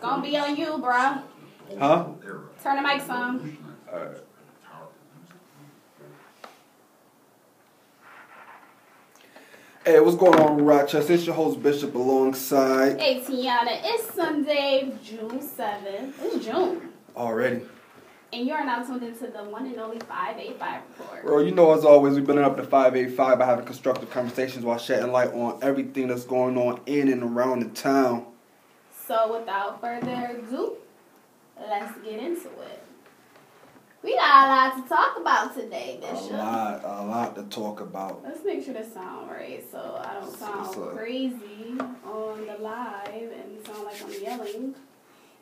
[0.00, 1.22] gonna be on you, bruh.
[1.78, 2.06] Huh?
[2.62, 3.58] Turn the on.
[3.92, 4.16] Alright.
[9.84, 11.14] Hey, what's going on, Rochester?
[11.14, 16.12] It's your host Bishop alongside Hey, Tiana, it's Sunday, June 7th.
[16.22, 16.90] It's June.
[17.16, 17.62] already.
[18.30, 21.24] And you're now tuned into the one and only 585 report.
[21.24, 24.76] Bro, you know as always we've been up to 585 by having constructive conversations while
[24.76, 28.26] shedding light on everything that's going on in and around the town.
[29.08, 30.76] So, without further ado,
[31.58, 32.82] let's get into it.
[34.02, 36.10] We got a lot to talk about today, this.
[36.10, 36.32] A Bishop.
[36.32, 38.22] lot, a lot to talk about.
[38.22, 43.32] Let's make sure this sound right so I don't sound So- crazy on the live
[43.32, 44.74] and sound like I'm yelling.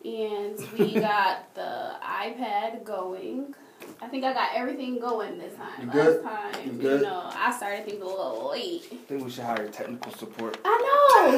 [0.04, 3.52] And we got the iPad going.
[4.00, 5.68] I think I got everything going this time.
[5.80, 6.22] You Last good?
[6.22, 7.02] time, You you, good?
[7.02, 8.86] know, I started things a little late.
[8.92, 10.58] I think we should hire technical support.
[10.64, 11.36] I know.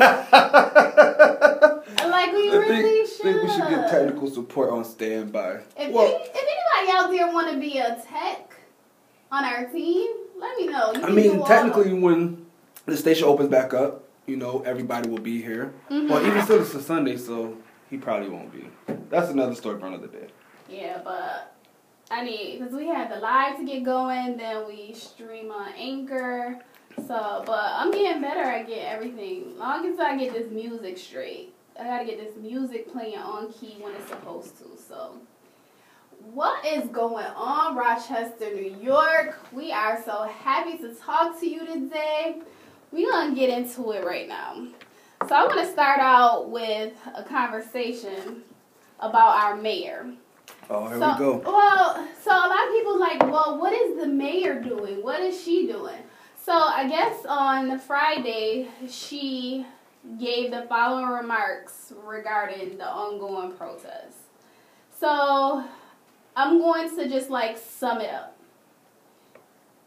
[2.09, 3.23] like we I really think, should.
[3.23, 5.61] think we should get technical support on standby.
[5.77, 8.51] If, Well, any, if anybody out there want to be a tech
[9.31, 10.93] on our team, let me know.
[10.95, 12.45] You I mean, technically, when
[12.87, 15.73] the station opens back up, you know, everybody will be here.
[15.91, 16.09] Mhm.
[16.09, 17.57] Well, even still, it's a Sunday, so
[17.89, 18.69] he probably won't be.
[19.11, 20.27] That's another story for another day.
[20.69, 21.55] Yeah, but
[22.11, 26.59] I need because we had the live to get going, then we stream on Anchor.
[27.07, 29.59] So, but I'm getting better at getting everything.
[29.59, 33.77] Long as I get this music straight, I gotta get this music playing on key
[33.81, 34.65] when it's supposed to.
[34.89, 35.19] So,
[36.33, 39.39] what is going on, Rochester, New York?
[39.53, 42.41] We are so happy to talk to you today.
[42.91, 44.67] We're gonna get into it right now.
[45.29, 48.43] So, I want to start out with a conversation
[48.99, 50.07] about our mayor.
[50.71, 51.43] Oh, here so, we go.
[51.47, 55.03] Well, so a lot of people like, well, what is the mayor doing?
[55.03, 55.99] What is she doing?
[56.45, 59.67] So I guess on Friday she
[60.19, 64.17] gave the following remarks regarding the ongoing protests.
[64.99, 65.65] So
[66.37, 68.35] I'm going to just like sum it up.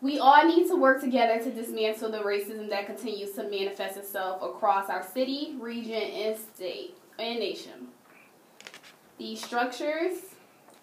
[0.01, 4.41] We all need to work together to dismantle the racism that continues to manifest itself
[4.41, 7.89] across our city, region, and state and nation.
[9.19, 10.30] These structures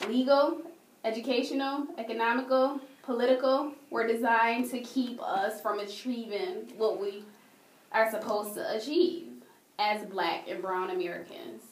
[0.06, 0.62] legal,
[1.04, 7.24] educational, economical, political were designed to keep us from achieving what we
[7.92, 9.28] are supposed to achieve
[9.78, 11.62] as black and brown Americans.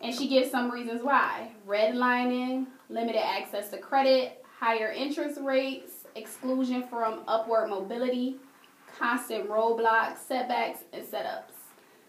[0.00, 6.86] And she gives some reasons why redlining, limited access to credit, higher interest rates, exclusion
[6.88, 8.36] from upward mobility,
[8.98, 11.54] constant roadblocks, setbacks, and setups,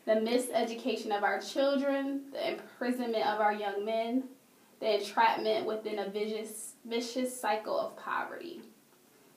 [0.05, 4.23] the miseducation of our children, the imprisonment of our young men,
[4.85, 8.61] the entrapment within a vicious, vicious cycle of poverty.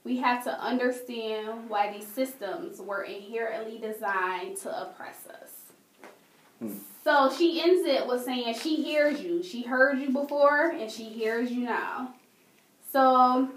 [0.04, 5.50] We have to understand why these systems were inherently designed to oppress us.
[6.58, 6.74] Hmm.
[7.02, 9.42] So she ends it with saying she hears you.
[9.42, 12.12] She heard you before and she hears you now.
[12.92, 13.48] So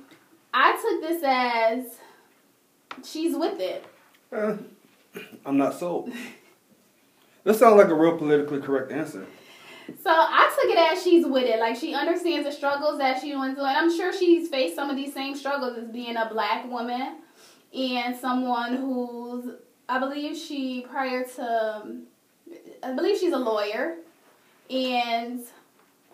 [0.54, 3.86] I took this as she's with it.
[4.32, 4.56] Eh,
[5.46, 6.10] I'm not sold.
[7.44, 9.26] This sounds like a real politically correct answer.
[10.04, 11.60] So I took it as she's with it.
[11.60, 14.90] Like she understands the struggles that she went through, and I'm sure she's faced some
[14.90, 17.18] of these same struggles as being a black woman
[17.74, 19.54] and someone who's,
[19.88, 21.98] I believe she prior to,
[22.84, 23.98] I believe she's a lawyer,
[24.70, 25.42] and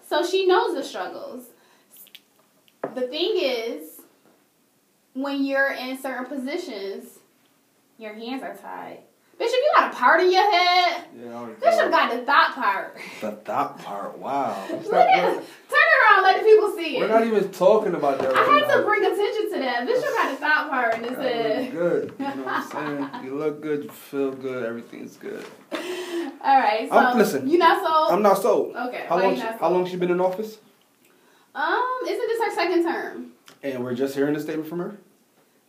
[0.07, 1.45] so she knows the struggles.
[2.95, 4.01] The thing is,
[5.13, 7.19] when you're in certain positions,
[7.97, 8.99] your hands are tied.
[9.37, 11.03] Bishop, you got a part in your head.
[11.15, 12.97] Yeah, Bishop got the thought part.
[13.21, 14.17] the thought part.
[14.17, 14.65] Wow.
[14.69, 15.33] It's Look at- we're,
[15.69, 15.79] Turn
[16.11, 17.01] around, let the people see it.
[17.01, 18.85] we're not even talking about that I right had to now.
[18.85, 19.85] bring attention to that.
[19.85, 21.71] Bishop got the thought part in his head.
[21.71, 22.13] good.
[22.17, 23.25] You know what I'm saying?
[23.25, 23.83] You look good.
[23.83, 24.65] You feel good.
[24.65, 25.45] Everything's good.
[25.71, 28.11] All right, so I'm- listen, you not sold.
[28.11, 28.75] I'm not sold.
[28.75, 29.05] okay.
[29.07, 29.35] How long?
[29.35, 30.57] She, how long she been in office?
[31.53, 33.31] Um, isn't this her second term?
[33.63, 34.97] And we're just hearing a statement from her.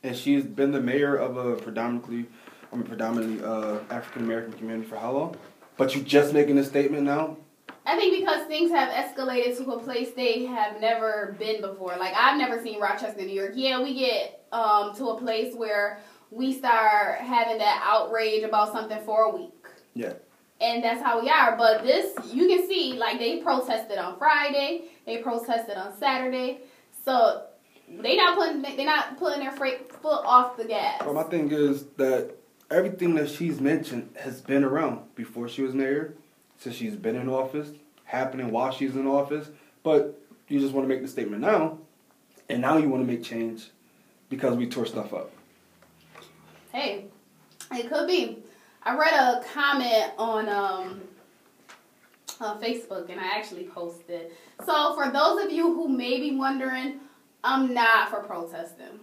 [0.03, 2.27] And she's been the mayor of a predominantly,
[2.73, 5.37] I mean, predominantly uh, African American community for how long?
[5.77, 7.37] But you just making this statement now?
[7.87, 11.97] I think because things have escalated to a place they have never been before.
[11.99, 13.53] Like I've never seen Rochester, New York.
[13.55, 16.01] Yeah, we get um to a place where
[16.31, 19.67] we start having that outrage about something for a week.
[19.95, 20.15] Yeah.
[20.61, 21.57] And that's how we are.
[21.57, 26.61] But this, you can see, like they protested on Friday, they protested on Saturday.
[27.05, 27.47] So
[28.03, 31.01] they not putting they not putting their foot off the gas.
[31.05, 32.35] But my thing is that
[32.71, 36.15] everything that she's mentioned has been around before she was mayor,
[36.59, 37.71] since she's been in office,
[38.05, 39.49] happening while she's in office.
[39.83, 41.79] But you just want to make the statement now,
[42.49, 43.71] and now you want to make change
[44.29, 45.31] because we tore stuff up.
[46.73, 47.07] Hey,
[47.73, 48.39] it could be.
[48.83, 51.01] I read a comment on um
[52.41, 54.31] on Facebook, and I actually posted.
[54.65, 57.01] So for those of you who may be wondering,
[57.43, 59.01] I'm not for protesting.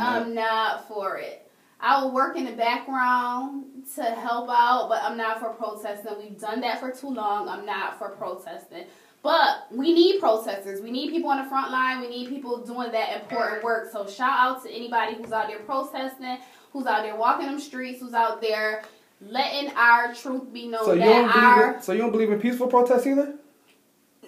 [0.00, 1.47] I'm not for it.
[1.80, 3.64] I will work in the background
[3.94, 6.12] to help out, but I'm not for protesting.
[6.18, 7.48] We've done that for too long.
[7.48, 8.84] I'm not for protesting.
[9.22, 10.80] But we need protesters.
[10.80, 12.00] We need people on the front line.
[12.00, 13.90] We need people doing that important work.
[13.92, 16.38] So shout out to anybody who's out there protesting,
[16.72, 18.82] who's out there walking them streets, who's out there
[19.20, 20.84] letting our truth be known.
[20.84, 23.34] So you that don't believe our in, so you don't believe in peaceful protests either?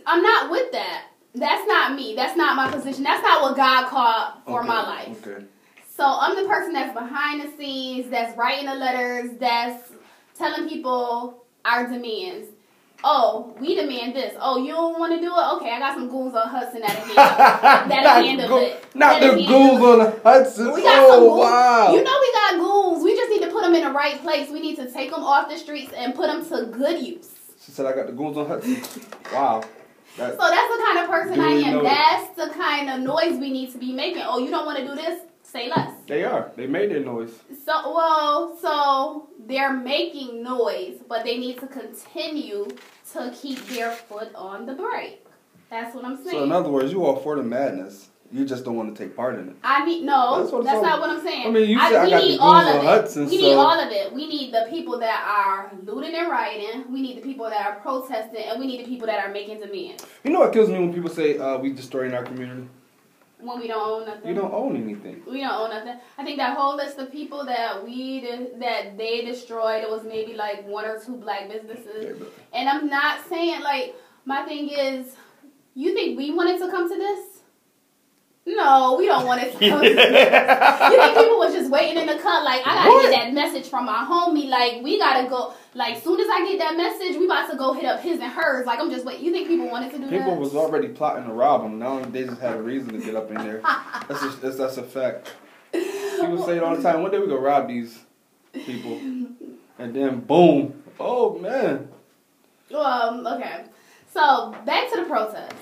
[0.06, 1.06] I'm not with that.
[1.34, 2.14] That's not me.
[2.16, 3.04] That's not my position.
[3.04, 5.26] That's not what God called for Okay, my life.
[5.26, 5.44] Okay.
[5.94, 9.90] So I'm the person that's behind the scenes, that's writing the letters, that's
[10.36, 12.48] telling people our demands.
[13.02, 14.34] Oh, we demand this.
[14.38, 15.54] Oh, you don't want to do it?
[15.56, 17.14] Okay, I got some goons on Hudson that'll handle,
[17.88, 18.84] that'll handle go- it.
[18.94, 20.72] Not That'll the ghouls on the Hudson.
[20.72, 21.40] We got some oh goons.
[21.40, 21.92] wow.
[21.94, 23.02] You know we got goons.
[23.04, 24.50] We just need to put them in the right place.
[24.50, 27.30] We need to take them off the streets and put them to good use.
[27.64, 28.82] she said I got the ghouls on Hudson.
[29.32, 29.62] wow.
[30.18, 31.82] That, So that's the kind of person I am.
[31.84, 34.22] That's the kind of noise we need to be making.
[34.26, 35.22] Oh, you don't want to do this?
[35.50, 35.92] Say less.
[36.06, 36.52] they are.
[36.56, 37.32] They made their noise.
[37.66, 42.68] So well, so they're making noise, but they need to continue
[43.12, 45.24] to keep their foot on the brake.
[45.68, 46.30] That's what I'm saying.
[46.30, 48.10] So in other words, you all for the madness.
[48.32, 49.56] You just don't want to take part in it.
[49.64, 50.38] I need no.
[50.38, 51.48] That's That's, what it's not what I'm saying.
[51.48, 52.86] I mean, you said I we got need goons all of it.
[52.86, 54.12] Hudson, we so- need all of it.
[54.12, 56.92] We need the people that are looting and rioting.
[56.92, 59.58] We need the people that are protesting, and we need the people that are making
[59.58, 60.06] demands.
[60.22, 62.68] You know what kills me when people say uh, we destroying our community?
[63.42, 64.28] When we don't own nothing.
[64.28, 65.22] You don't own anything.
[65.26, 66.00] We don't own nothing.
[66.18, 68.20] I think that whole list of people that we
[68.58, 72.20] that they destroyed, it was maybe like one or two black businesses.
[72.52, 73.94] And I'm not saying like
[74.24, 75.16] my thing is,
[75.74, 77.26] you think we wanted to come to this?
[78.56, 79.82] No, we don't want it to come.
[79.82, 82.42] You think people was just waiting in the cut?
[82.44, 83.10] Like I gotta What?
[83.10, 84.48] get that message from my homie.
[84.48, 85.54] Like we gotta go.
[85.74, 88.30] Like soon as I get that message, we about to go hit up his and
[88.32, 88.66] hers.
[88.66, 89.20] Like I'm just wait.
[89.20, 90.40] You think people wanted to do People that?
[90.40, 91.78] was already plotting to rob them.
[91.78, 93.60] Now they just had a reason to get up in there.
[94.08, 95.32] That's just, that's, that's a fact.
[95.72, 97.02] People say it all the time.
[97.02, 97.98] One day we gonna rob these
[98.52, 98.94] people,
[99.78, 100.82] and then boom.
[100.98, 101.88] Oh man.
[102.74, 103.64] Um, okay.
[104.12, 105.54] So back to the protest.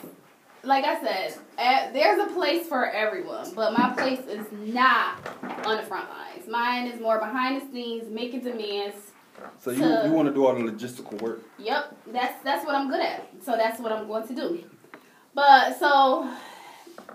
[0.65, 5.19] Like I said, eh, there's a place for everyone, but my place is not
[5.65, 6.49] on the front lines.
[6.49, 9.13] Mine is more behind the scenes, making demands.
[9.61, 11.43] So you, you want to do all the logistical work?
[11.59, 13.29] Yep, that's that's what I'm good at.
[13.45, 14.65] So that's what I'm going to do.
[15.33, 16.29] But so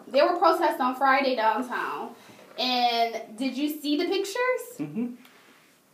[0.08, 2.16] there were protests on Friday downtown,
[2.58, 4.64] and did you see the pictures?
[4.80, 5.16] Mm-hmm.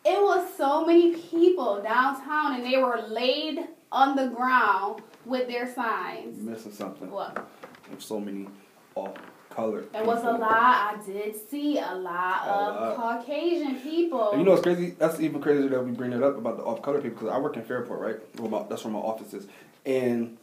[0.06, 5.72] It was so many people downtown, and they were laid on the ground with their
[5.74, 6.42] signs.
[6.42, 7.10] Missing something.
[7.10, 7.48] What?
[7.90, 8.48] There's so many
[8.96, 9.16] off
[9.50, 9.86] color.
[9.92, 10.42] There was a lot.
[10.42, 13.20] I did see a lot A of lot.
[13.26, 14.32] Caucasian people.
[14.32, 14.92] And you know what's crazy?
[14.92, 17.40] That's even crazier that we bring it up about the off color people because I
[17.40, 18.40] work in Fairport, right?
[18.40, 19.48] Well, my, that's where my office is,
[19.86, 20.38] and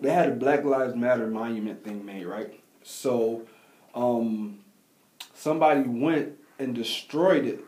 [0.00, 2.58] they had a Black Lives Matter monument thing made, right?
[2.82, 3.42] So,
[3.94, 4.60] um,
[5.34, 7.60] somebody went and destroyed it.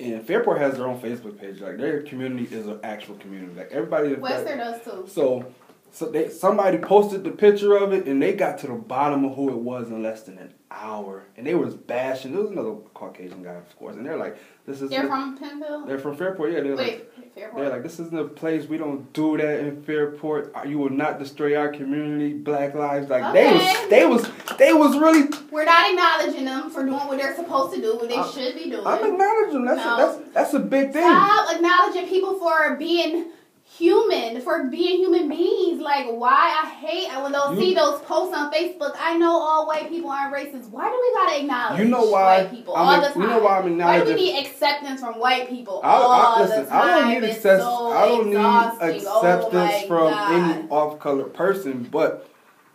[0.00, 1.60] And Fairport has their own Facebook page.
[1.60, 3.54] Like their community is an actual community.
[3.54, 4.14] Like everybody.
[4.14, 5.04] Webster does too.
[5.08, 5.52] So,
[5.90, 9.34] so they somebody posted the picture of it, and they got to the bottom of
[9.34, 12.32] who it was in less than an hour, and they was bashing.
[12.32, 14.36] There was another Caucasian guy, of course, and they're like,
[14.66, 15.88] "This is." They're from Penfield.
[15.88, 16.60] They're from Fairport, yeah.
[16.60, 17.62] They're like, Fairport.
[17.62, 20.52] they're like, this isn't a place we don't do that in Fairport.
[20.54, 22.34] Uh, You will not destroy our community.
[22.34, 25.28] Black lives, like they was, they was, they was really.
[25.50, 28.54] We're not acknowledging them for doing what they're supposed to do, what they I'm- should
[28.54, 28.86] be doing.
[28.86, 29.76] I'm acknowledging them.
[29.76, 29.94] that's No.
[29.94, 31.02] a, that's that's a big thing.
[31.02, 33.30] Stop acknowledging people for being
[33.78, 35.80] human, for being human beings.
[35.80, 38.94] Like, why I hate when they'll You- see those posts on Facebook.
[39.00, 40.70] I know all white people aren't racist.
[40.70, 42.38] Why do we gotta acknowledge You know why?
[42.42, 43.22] white people I'm all a- the time?
[43.22, 46.40] you know why I'm Why do we need acceptance from white people I, all I,
[46.42, 46.82] listen, the time?
[46.82, 50.32] I don't need It's accept, so I don't need Oh acceptance my from God.
[50.32, 52.26] any off-color person, but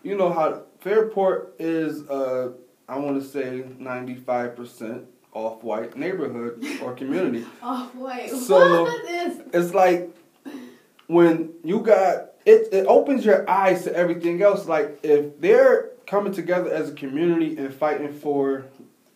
[0.04, 2.08] you know how Fairport is.
[2.10, 2.52] Uh,
[2.90, 7.46] I want to say ninety-five percent off-white neighborhood or community.
[7.64, 8.30] off white.
[8.30, 9.40] So- what is?
[9.54, 10.10] it's like
[11.08, 16.34] when you got it it opens your eyes to everything else like if they're coming
[16.34, 18.66] together as a community and fighting for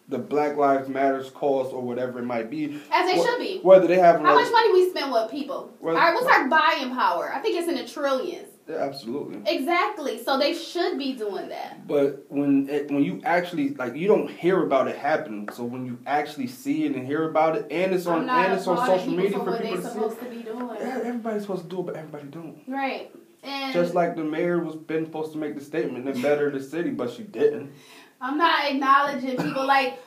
[0.10, 3.60] the black lives matters cause or whatever it might be As they wh- should be.
[3.62, 5.74] whether they have How much money we spend with people?
[5.82, 7.34] Well- All right, what's uh, our buying power?
[7.34, 8.48] I think it's in the trillions.
[8.70, 10.22] Yeah, absolutely Exactly.
[10.24, 11.86] So they should be doing that.
[11.88, 15.86] but when it, when you actually like you don't hear about it happening so when
[15.86, 19.12] you actually see it and hear about it and it's on and it's on social
[19.12, 20.00] media for people to see
[20.60, 20.78] doing.
[20.80, 23.12] Yeah, everybody's supposed to do it but everybody don't Right.
[23.44, 26.62] And just like the mayor was been supposed to make the statement and better the
[26.62, 27.72] city but she didn't
[28.20, 30.00] I'm not acknowledging people like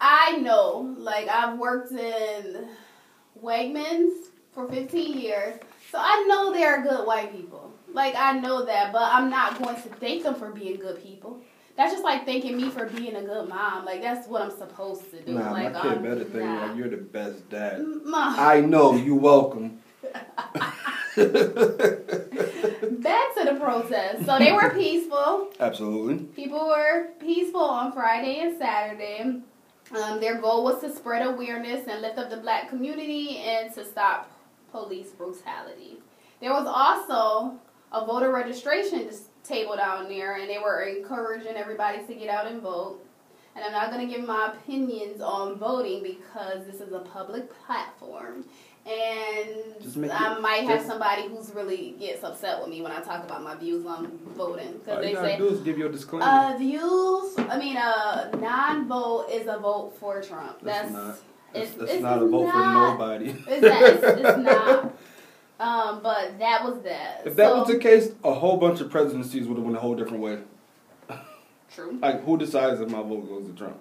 [0.00, 2.68] I know, like I've worked in
[3.42, 4.12] Wegmans
[4.52, 5.58] for 15 years.
[5.90, 7.72] So I know they are good white people.
[7.92, 11.40] Like I know that, but I'm not going to thank them for being good people.
[11.76, 13.84] That's just like thanking me for being a good mom.
[13.84, 15.32] Like that's what I'm supposed to do.
[15.32, 16.68] Nah, like, my kid I'm better think not.
[16.68, 17.84] like you're the best dad.
[18.04, 18.34] Mom.
[18.38, 19.78] I know you welcome.
[21.16, 21.34] Back
[23.34, 24.26] to the protest.
[24.26, 25.50] So they were peaceful.
[25.58, 26.24] Absolutely.
[26.24, 29.40] People were peaceful on Friday and Saturday.
[29.96, 33.84] Um, their goal was to spread awareness and lift up the black community and to
[33.84, 34.30] stop
[34.72, 35.98] police brutality.
[36.40, 37.58] There was also
[37.92, 39.08] a voter registration
[39.44, 43.00] table down there, and they were encouraging everybody to get out and vote.
[43.54, 47.48] And I'm not going to give my opinions on voting because this is a public
[47.64, 48.44] platform.
[48.86, 53.24] And I might have just- somebody who's really gets upset with me when I talk
[53.24, 54.74] about my views on voting.
[54.74, 56.24] Because All they say, do is give your disclaimer.
[56.24, 57.34] uh, views.
[57.38, 60.58] I mean, a non-vote is a vote for Trump.
[60.62, 61.16] That's That's not.
[61.54, 63.30] it's, That's, it's not a vote for nobody.
[63.48, 63.82] It's not.
[63.82, 64.96] It's, it's not.
[65.58, 67.22] Um, but that was that.
[67.24, 69.80] If that So- was the case, a whole bunch of presidencies would have went a
[69.80, 70.38] whole different way.
[71.74, 71.98] true.
[72.00, 73.78] Like, who decides if my vote goes to Trump?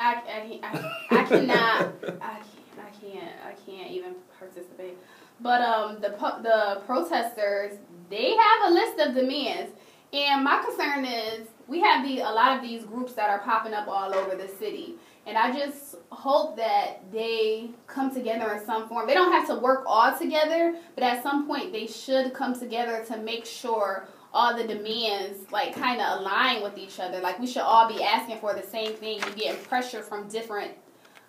[0.00, 1.92] I, I, I, I cannot.
[2.20, 2.40] I
[3.00, 3.34] can't.
[3.46, 3.90] I can't.
[3.90, 4.96] Even participate.
[5.40, 6.10] But um, the
[6.42, 7.78] the protesters
[8.10, 9.72] they have a list of demands,
[10.12, 13.74] and my concern is we have the a lot of these groups that are popping
[13.74, 18.88] up all over the city, and I just hope that they come together in some
[18.88, 19.06] form.
[19.06, 23.04] They don't have to work all together, but at some point they should come together
[23.08, 27.20] to make sure all the demands like kind of align with each other.
[27.20, 29.18] Like we should all be asking for the same thing.
[29.18, 30.72] You getting pressure from different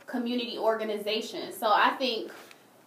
[0.10, 1.56] community organizations.
[1.56, 2.32] So I think,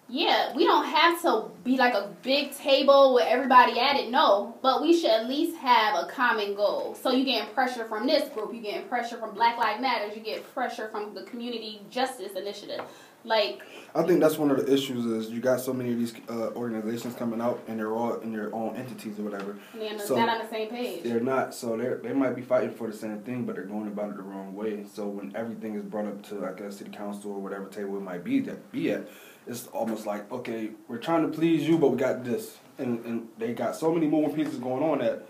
[0.08, 4.10] yeah, we don't have to be like a big table with everybody at it.
[4.10, 6.94] No, but we should at least have a common goal.
[7.00, 10.22] So you're getting pressure from this group, you're getting pressure from Black Lives Matters, you
[10.22, 12.82] get pressure from the Community Justice Initiative.
[13.24, 13.60] Like,
[13.94, 16.48] I think that's one of the issues is you got so many of these uh,
[16.56, 19.56] organizations coming out and they're all in their own entities or whatever.
[19.74, 21.02] they're not So- on the same page.
[21.04, 23.86] They're not, so they they might be fighting for the same thing, but they're going
[23.86, 24.84] about it the wrong way.
[24.92, 28.02] So when everything is brought up to, I guess, city council or whatever table it
[28.02, 29.08] might be that be at,
[29.46, 33.28] it's almost like, okay, we're trying to please you, but we got this, and and
[33.38, 35.26] they got so many moving pieces going on that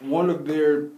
[0.00, 0.88] one of their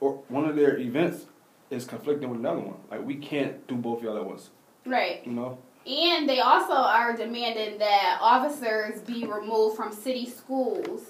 [0.00, 1.26] or one of their events
[1.70, 2.76] is conflicting with another one.
[2.90, 4.50] Like we can't do both of y'all at once,
[4.86, 5.22] Right.
[5.26, 5.58] you know.
[5.86, 11.02] And they also are demanding that officers be removed from city schools.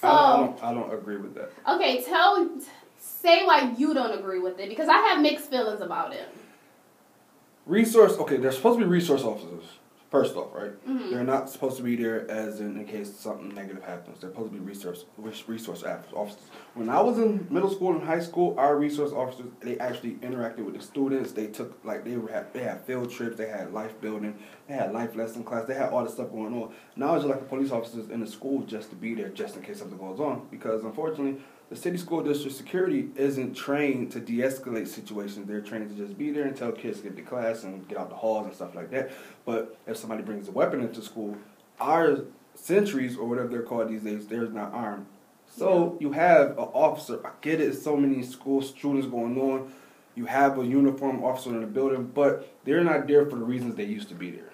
[0.00, 1.50] So, I, don't, I don't I don't agree with that.
[1.68, 2.48] okay, tell,
[2.98, 6.28] say why you don't agree with it because I have mixed feelings about it.
[7.66, 9.64] Resource, okay, they're supposed to be resource officers.
[10.14, 10.70] First off, right?
[10.86, 11.10] Mhm.
[11.10, 14.20] They're not supposed to be there as in, in case something negative happens.
[14.20, 16.38] They're supposed to be resource res- resource officers.
[16.74, 20.64] When I was in middle school and high school, our resource officers they actually interacted
[20.66, 21.32] with the students.
[21.32, 23.36] They took like they were had they had field trips.
[23.36, 24.36] They had life building.
[24.68, 25.66] They had life lesson class.
[25.66, 26.72] They had all this stuff going on.
[26.94, 29.56] Now it's just like the police officers in the school just to be there just
[29.56, 30.46] in case something goes on.
[30.48, 35.48] Because unfortunately, the city school district security isn't trained to de-escalate situations.
[35.48, 37.98] They're trained to just be there and tell kids to get to class and get
[37.98, 39.10] out the halls and stuff like that.
[39.44, 41.36] But if somebody brings a weapon into school,
[41.80, 42.20] our
[42.54, 45.06] sentries or whatever they're called these days, they're not armed.
[45.46, 47.24] So you have an officer.
[47.24, 47.74] I get it.
[47.74, 49.72] So many school students going on.
[50.14, 53.74] You have a uniform officer in the building, but they're not there for the reasons
[53.74, 54.50] they used to be there.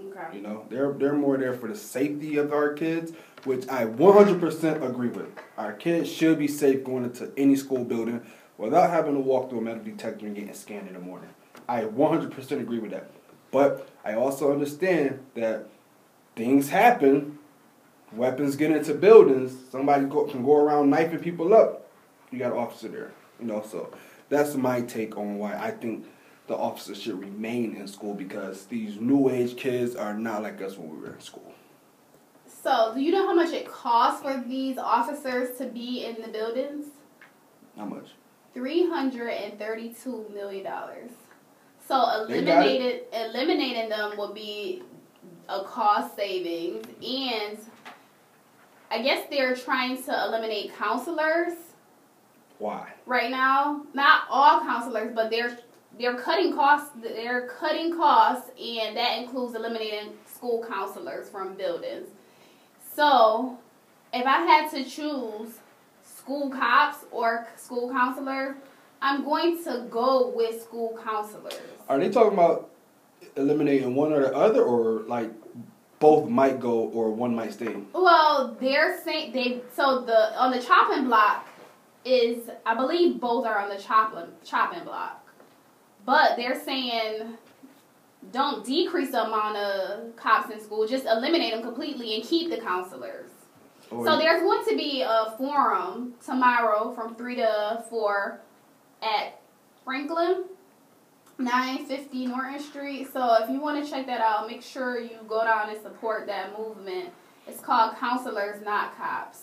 [0.00, 0.36] Okay.
[0.36, 3.12] You know, they're they're more there for the safety of our kids,
[3.44, 5.28] which I 100% agree with.
[5.56, 8.22] Our kids should be safe going into any school building
[8.58, 11.30] without having to walk through a metal detector and getting scanned in the morning.
[11.68, 13.10] I 100% agree with that.
[13.50, 15.66] But I also understand that
[16.34, 17.38] things happen,
[18.12, 21.88] weapons get into buildings, somebody go, can go around knifing people up.
[22.32, 23.62] You got an officer there, you know.
[23.62, 23.92] So
[24.28, 26.04] that's my take on why I think
[26.46, 30.76] the officers should remain in school because these new age kids are not like us
[30.76, 31.52] when we were in school.
[32.46, 36.28] So, do you know how much it costs for these officers to be in the
[36.28, 36.86] buildings?
[37.76, 38.08] How much?
[38.52, 41.10] Three hundred and thirty-two million dollars.
[41.86, 44.82] So eliminated eliminating them would be
[45.48, 47.58] a cost savings, and
[48.90, 51.54] I guess they're trying to eliminate counselors
[52.58, 52.92] Why?
[53.06, 53.82] right now.
[53.92, 55.58] Not all counselors, but they're
[55.98, 56.90] they're cutting costs.
[57.00, 62.08] They're cutting costs, and that includes eliminating school counselors from buildings.
[62.94, 63.58] So,
[64.12, 65.58] if I had to choose
[66.02, 68.56] school cops or school counselors,
[69.02, 71.54] I'm going to go with school counselors.
[71.88, 72.70] Are they talking about
[73.36, 75.30] eliminating one or the other, or like
[75.98, 77.76] both might go or one might stay?
[77.92, 81.48] Well, they're saying they so the on the chopping block
[82.04, 85.23] is I believe both are on the chopping chopping block,
[86.04, 87.36] but they're saying
[88.32, 92.56] don't decrease the amount of cops in school, just eliminate them completely and keep the
[92.56, 93.30] counselors.
[93.90, 98.40] Or- So there's going to be a forum tomorrow from three to four
[99.02, 99.40] at
[99.84, 100.44] Franklin,
[101.38, 103.08] nine fifty Norton Street.
[103.12, 106.26] So if you want to check that out, make sure you go down and support
[106.26, 107.10] that movement.
[107.46, 109.42] It's called Counselors Not Cops.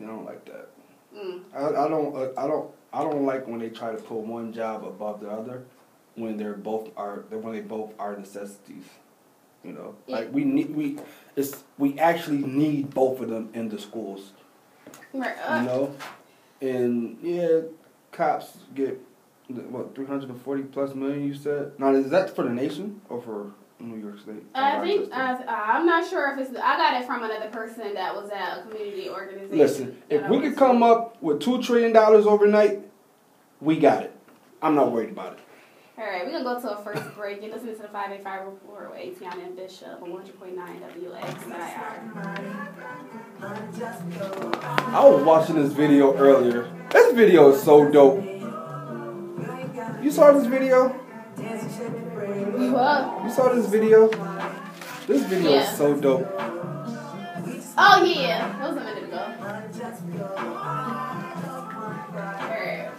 [0.00, 0.68] I don't like that.
[1.16, 1.42] Mm.
[1.52, 4.52] I, I don't uh, I don't I don't like when they try to put one
[4.52, 5.64] job above the other
[6.14, 8.84] when they're both are when they both are necessities.
[9.64, 10.16] You know, Yeah.
[10.18, 10.98] like we need we
[11.36, 14.32] it's we actually need both of them in the schools.
[15.12, 15.34] Right.
[15.36, 15.94] You Uh, know,
[16.60, 17.60] and yeah,
[18.12, 19.00] cops get
[19.48, 21.26] what three hundred and forty plus million.
[21.26, 24.44] You said now is that for the nation or for New York State?
[24.54, 26.50] I think uh, I'm not sure if it's.
[26.56, 29.58] I got it from another person that was at a community organization.
[29.58, 32.80] Listen, if we could come up with two trillion dollars overnight,
[33.60, 34.16] we got it.
[34.62, 35.40] I'm not worried about it.
[35.96, 37.40] All right, we're gonna go to a first break.
[37.40, 42.14] You're listening to the 585 report with Atiana and Bishop on 100.9 WXIR.
[44.92, 46.68] I was watching this video earlier.
[46.90, 48.24] This video is so dope.
[50.02, 51.00] You saw this video?
[52.58, 54.08] You saw this video?
[55.08, 55.70] This video Yeah.
[55.72, 56.26] is so dope.
[56.38, 59.26] oh yeah, that was a minute ago.
[62.14, 62.90] Right.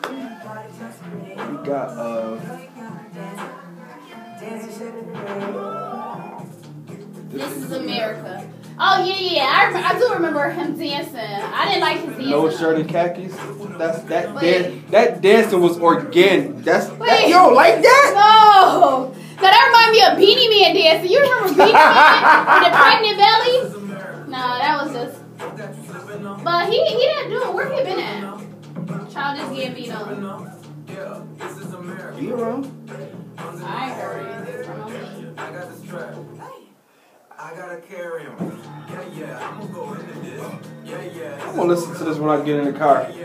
[1.51, 2.35] We got uh.
[7.29, 8.49] This is America.
[8.77, 9.71] Oh yeah, yeah.
[9.73, 11.15] I, I do remember him dancing.
[11.17, 12.29] I didn't like his dancing.
[12.29, 13.33] No shirt and khakis.
[13.77, 14.35] That's that.
[14.41, 16.57] Dan- that dancing was organic.
[16.65, 18.11] That's that, yo like that.
[18.15, 19.14] No.
[19.45, 21.11] Now that remind me of Beenie Man dancing.
[21.11, 21.93] You remember Beenie Man
[22.49, 23.57] with the pregnant belly?
[24.25, 25.21] No, that was just.
[26.43, 27.53] But he he didn't do it.
[27.53, 28.23] Where he been at?
[29.11, 30.01] Childish Gambino.
[32.19, 32.65] You around?
[33.37, 35.35] I ain't heard anything from him.
[35.37, 36.15] I got the strap.
[37.37, 38.35] I gotta carry him.
[38.89, 40.41] Yeah, yeah, I'm gonna go into this.
[40.85, 41.47] Yeah, yeah.
[41.47, 42.97] I'm gonna listen to this when I get in the car.
[43.13, 43.24] Yeah,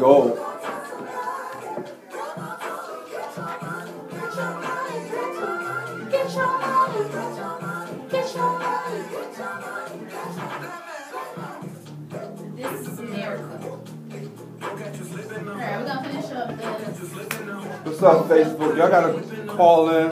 [0.00, 0.34] money.
[12.56, 13.78] This is America.
[15.40, 16.64] Alright, we're gonna finish up the.
[17.84, 18.76] What's up, Facebook?
[18.76, 20.10] Y'all gotta call in,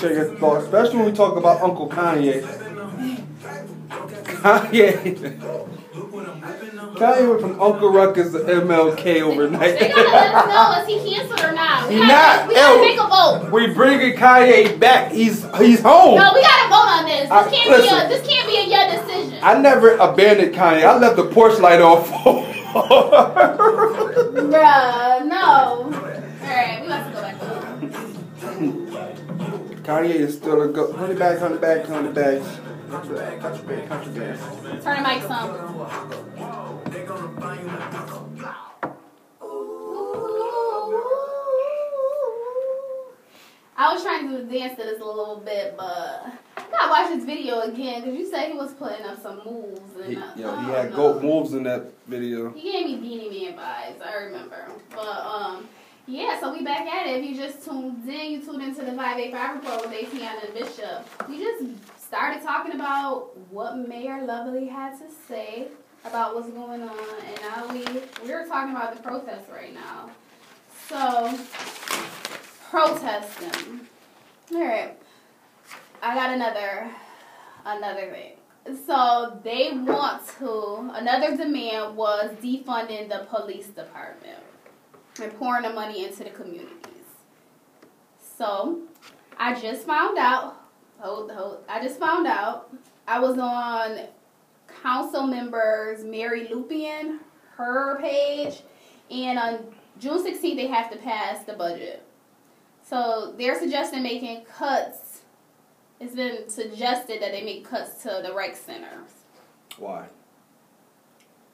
[0.00, 2.42] share your thoughts, especially when we talk about Uncle Kanye.
[4.24, 5.57] Kanye.
[6.98, 9.78] Kanye went from Uncle Ruckus to MLK overnight.
[9.78, 11.88] They gotta let us know is he canceled or not.
[11.88, 12.48] We gotta, not.
[12.48, 13.50] We gotta make a vote.
[13.52, 15.12] we bringing Kanye back.
[15.12, 16.16] He's he's home.
[16.18, 17.22] No, we gotta vote on this.
[17.22, 17.98] This I- can't listen.
[17.98, 18.08] be a.
[18.08, 19.38] This can't be a yeah decision.
[19.42, 20.82] I never abandoned Kanye.
[20.84, 22.08] I left the porch light off.
[22.68, 25.90] Bruh, no.
[26.42, 27.62] Alright, we about to go back up.
[29.84, 30.92] Kanye is still a go.
[30.92, 32.46] Hundred bags, hundred bags, hundred bags.
[32.90, 34.38] Contraband, contraband, contraband.
[34.82, 35.48] Turn the mics on.
[43.80, 45.86] I was trying to dance to this a little bit, but
[46.56, 49.80] I gotta watch this video again because you said he was putting up some moves.
[50.02, 50.96] And He, uh, I he had know.
[50.96, 52.50] goat moves in that video.
[52.54, 54.02] He gave me Beenie Man vibes.
[54.04, 54.66] I remember.
[54.90, 55.68] But um,
[56.08, 56.40] yeah.
[56.40, 57.22] So we back at it.
[57.22, 60.40] If you just tuned in, you tuned into the five eight five report with Atiana
[60.44, 61.28] and Bishop.
[61.28, 61.64] We just
[62.04, 65.68] started talking about what Mayor Lovely had to say
[66.08, 67.84] about what's going on, and now we
[68.26, 70.10] we're talking about the protests right now.
[70.88, 71.38] So
[72.70, 73.80] protesting.
[74.54, 74.96] All right.
[76.02, 76.90] I got another
[77.64, 78.32] another thing.
[78.86, 80.90] So they want to.
[80.94, 84.38] Another demand was defunding the police department
[85.20, 86.74] and pouring the money into the communities.
[88.38, 88.82] So
[89.36, 90.56] I just found out.
[91.00, 91.64] Hold, hold.
[91.68, 92.74] I just found out.
[93.06, 94.08] I was on
[94.82, 97.18] council members Mary Lupien,
[97.56, 98.62] her page,
[99.10, 99.58] and on
[99.98, 102.04] June 16th they have to pass the budget.
[102.82, 105.22] So they're suggesting making cuts.
[106.00, 109.10] It's been suggested that they make cuts to the rec centers.
[109.76, 110.06] Why?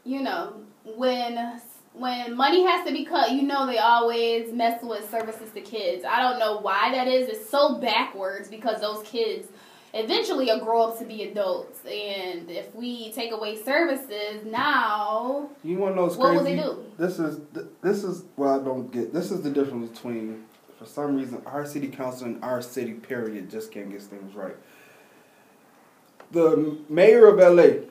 [0.04, 1.60] You know, when
[1.94, 6.04] when money has to be cut, you know they always mess with services to kids.
[6.04, 7.28] I don't know why that is.
[7.28, 9.48] It's so backwards because those kids
[9.94, 11.78] eventually will grow up to be adults.
[11.86, 16.36] And if we take away services now, You want to know What crazy?
[16.36, 16.84] will they do?
[16.98, 17.40] This is
[17.80, 19.14] this is what I don't get.
[19.14, 20.44] This is the difference between
[20.78, 24.56] for some reason, our city council and our city period just can't get things right.
[26.32, 27.84] The mayor of LA,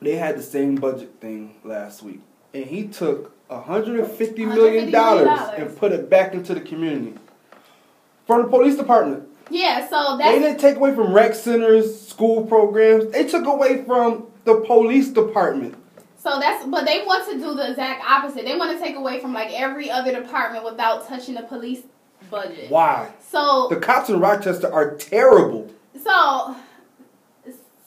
[0.00, 2.20] they had the same budget thing last week,
[2.52, 7.14] and he took 150 million dollars $150 and put it back into the community
[8.26, 9.24] from the police department.
[9.52, 13.12] Yeah, so They didn't take away from rec centers, school programs.
[13.12, 15.74] They took away from the police department.
[16.16, 18.44] so that's but they want to do the exact opposite.
[18.46, 21.82] They want to take away from like every other department without touching the police
[22.30, 22.70] budget.
[22.70, 23.10] Why?
[23.20, 25.70] So The cops in Rochester are terrible.
[26.02, 26.56] So,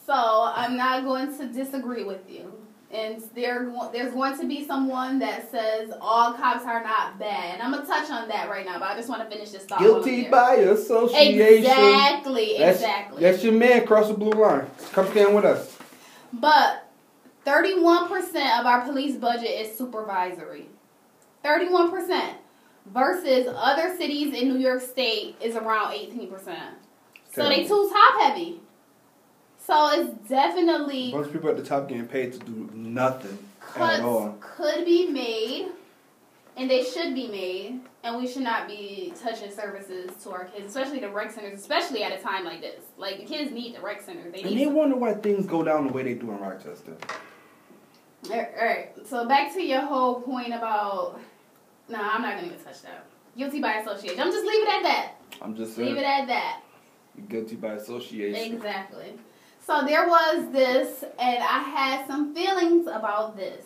[0.06, 2.52] so I'm not going to disagree with you.
[2.90, 7.54] And there, there's going to be someone that says all cops are not bad.
[7.54, 9.64] And I'm gonna touch on that right now, but I just want to finish this
[9.64, 9.80] thought.
[9.80, 11.40] Guilty by association.
[11.40, 13.22] Exactly, That's, exactly.
[13.22, 14.66] That's your man cross the blue line.
[14.92, 15.76] Come stand with us.
[16.32, 16.88] But
[17.44, 20.68] 31% of our police budget is supervisory.
[21.44, 22.34] 31%
[22.92, 26.30] versus other cities in New York State is around 18%.
[27.32, 28.60] So they too top heavy.
[29.66, 33.36] So it's definitely A bunch of people at the top getting paid to do nothing
[33.60, 34.36] cuts at all.
[34.40, 35.70] could be made
[36.56, 40.66] and they should be made and we should not be touching services to our kids,
[40.68, 42.80] especially the rec centers, especially at a time like this.
[42.96, 44.30] Like the kids need the rec center.
[44.30, 46.96] They And they wonder why things go down the way they do in Rochester.
[48.30, 48.90] All right.
[49.04, 51.20] So back to your whole point about.
[51.88, 53.04] No, I'm not gonna even touch that.
[53.36, 54.20] Guilty by association.
[54.20, 55.12] I'm just leave it at that.
[55.42, 56.62] I'm just Leave it at that.
[57.28, 58.54] Guilty by association.
[58.54, 59.14] Exactly.
[59.66, 63.64] So there was this, and I had some feelings about this.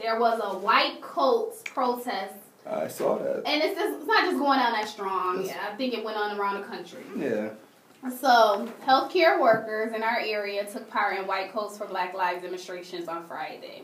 [0.00, 2.34] There was a white coats protest,
[2.66, 3.42] I saw that.
[3.46, 5.44] and it's just, it's not just going on that strong.
[5.44, 7.02] Yeah, I think it went on around the country.
[7.16, 7.50] Yeah.
[8.20, 13.06] So, healthcare workers in our area took part in White Coats for Black Lives demonstrations
[13.06, 13.82] on Friday.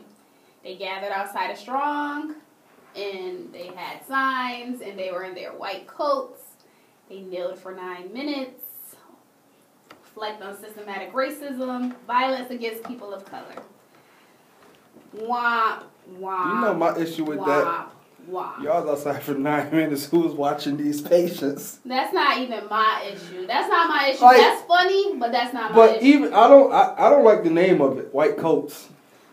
[0.61, 2.35] They gathered outside of Strong,
[2.97, 6.41] and they had signs, and they were in their white coats.
[7.07, 8.58] They kneeled for nine minutes,
[10.19, 13.55] reflect on systematic racism, violence against people of color.
[15.15, 15.83] Womp,
[16.19, 16.55] womp.
[16.55, 17.45] You know my issue with that.
[17.65, 17.89] womp,
[18.29, 18.63] womp.
[18.63, 20.05] Y'all outside for nine minutes.
[20.05, 21.79] Who's watching these patients?
[21.85, 23.47] That's not even my issue.
[23.47, 24.23] That's not my issue.
[24.23, 25.99] Like- that's funny, but that's not my But issue.
[25.99, 28.13] But even I don't I, I don't like the name of it.
[28.13, 28.89] White coats.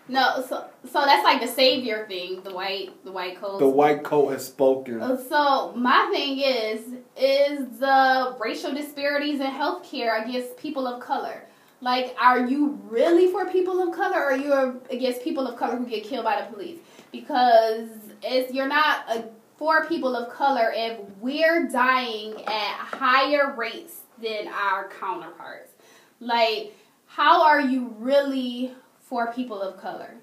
[0.08, 3.58] No, so so that's like the savior thing, the white the white coats.
[3.58, 5.02] The white coat has spoken.
[5.02, 6.80] Uh, So my thing is
[7.16, 11.46] is the racial disparities in healthcare against people of color.
[11.80, 15.76] Like, are you really for people of color, or are you against people of color
[15.76, 16.78] who get killed by the police?
[17.12, 17.88] Because
[18.22, 19.22] it's you're not uh
[19.58, 25.72] for people of color if we're dying at higher rates than our counterparts.
[26.20, 26.74] Like,
[27.06, 28.72] how are you really
[29.06, 30.14] for people of color?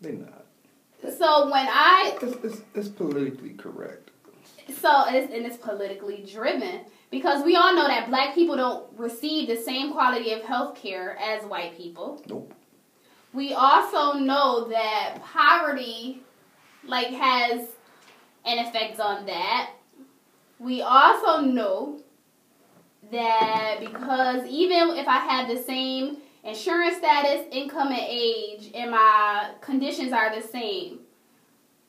[0.00, 0.44] They're not.
[1.16, 4.10] So when I It's, it's, it's politically correct.
[4.80, 9.48] So it's, and it's politically driven because we all know that black people don't receive
[9.48, 12.22] the same quality of health care as white people.
[12.28, 12.52] Nope.
[13.32, 16.22] We also know that poverty
[16.84, 17.68] like has
[18.44, 19.70] an effect on that.
[20.58, 22.00] We also know
[23.12, 29.50] that because even if I have the same insurance status, income and age and my
[29.60, 31.00] conditions are the same,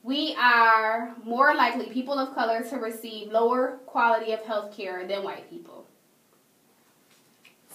[0.04, 5.24] we are more likely people of color to receive lower quality of health care than
[5.24, 5.86] white people.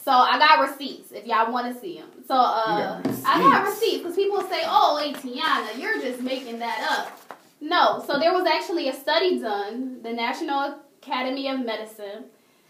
[0.04, 2.08] So I got receipts if y'all want to see them.
[2.26, 3.98] So uh, got I got receipts.
[3.98, 8.44] because people say, "Oh, hey Tiana, you're just making that up." No, so there was
[8.44, 12.24] actually a study done, the National Academy of Medicine,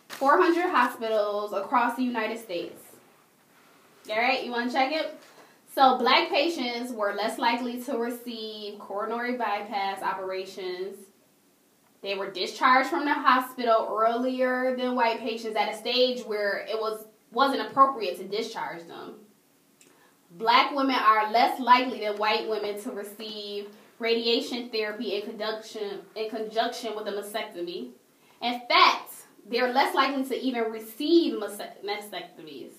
[0.09, 2.82] 400 hospitals across the United States.
[4.11, 5.19] All right, you want to check it?
[5.75, 10.97] So, black patients were less likely to receive coronary bypass operations.
[12.03, 16.79] They were discharged from the hospital earlier than white patients at a stage where it
[16.79, 19.15] was wasn't appropriate to discharge them.
[20.33, 26.29] Black women are less likely than white women to receive radiation therapy in conjunction in
[26.29, 27.91] conjunction with a mastectomy.
[28.43, 29.13] In fact,
[29.49, 32.73] they're less likely to even receive mastectomies.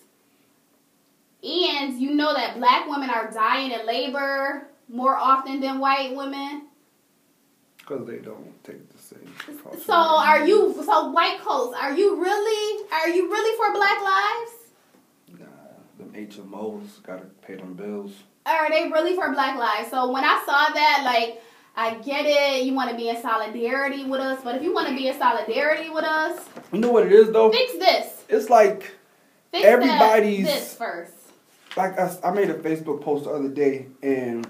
[1.44, 6.68] And you know that black women are dying in labor more often than white women.
[7.78, 9.30] Because they don't take the same.
[9.86, 14.52] So are you so white coats, are you really are you really for black lives?
[15.40, 15.46] Nah,
[15.98, 18.12] them HMOs gotta pay them bills.
[18.46, 19.90] Are they really for black lives?
[19.90, 21.42] So when I saw that, like
[21.76, 24.88] I get it, you want to be in solidarity with us, but if you want
[24.88, 26.40] to be in solidarity with us,
[26.72, 27.52] You know what it is though?
[27.52, 28.24] fix this.
[28.30, 28.92] It's like
[29.52, 31.14] Fix Everybody's- that, this first.
[31.76, 34.48] Like I, I made a Facebook post the other day, and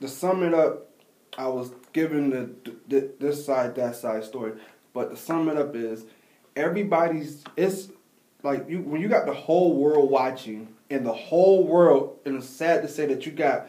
[0.00, 0.88] to sum it up,
[1.36, 2.50] I was giving the,
[2.88, 4.52] the this side that side story,
[4.92, 6.04] but to sum it up is
[6.56, 7.88] everybody's it's
[8.42, 12.48] like you when you got the whole world watching and the whole world and it's
[12.48, 13.68] sad to say that you got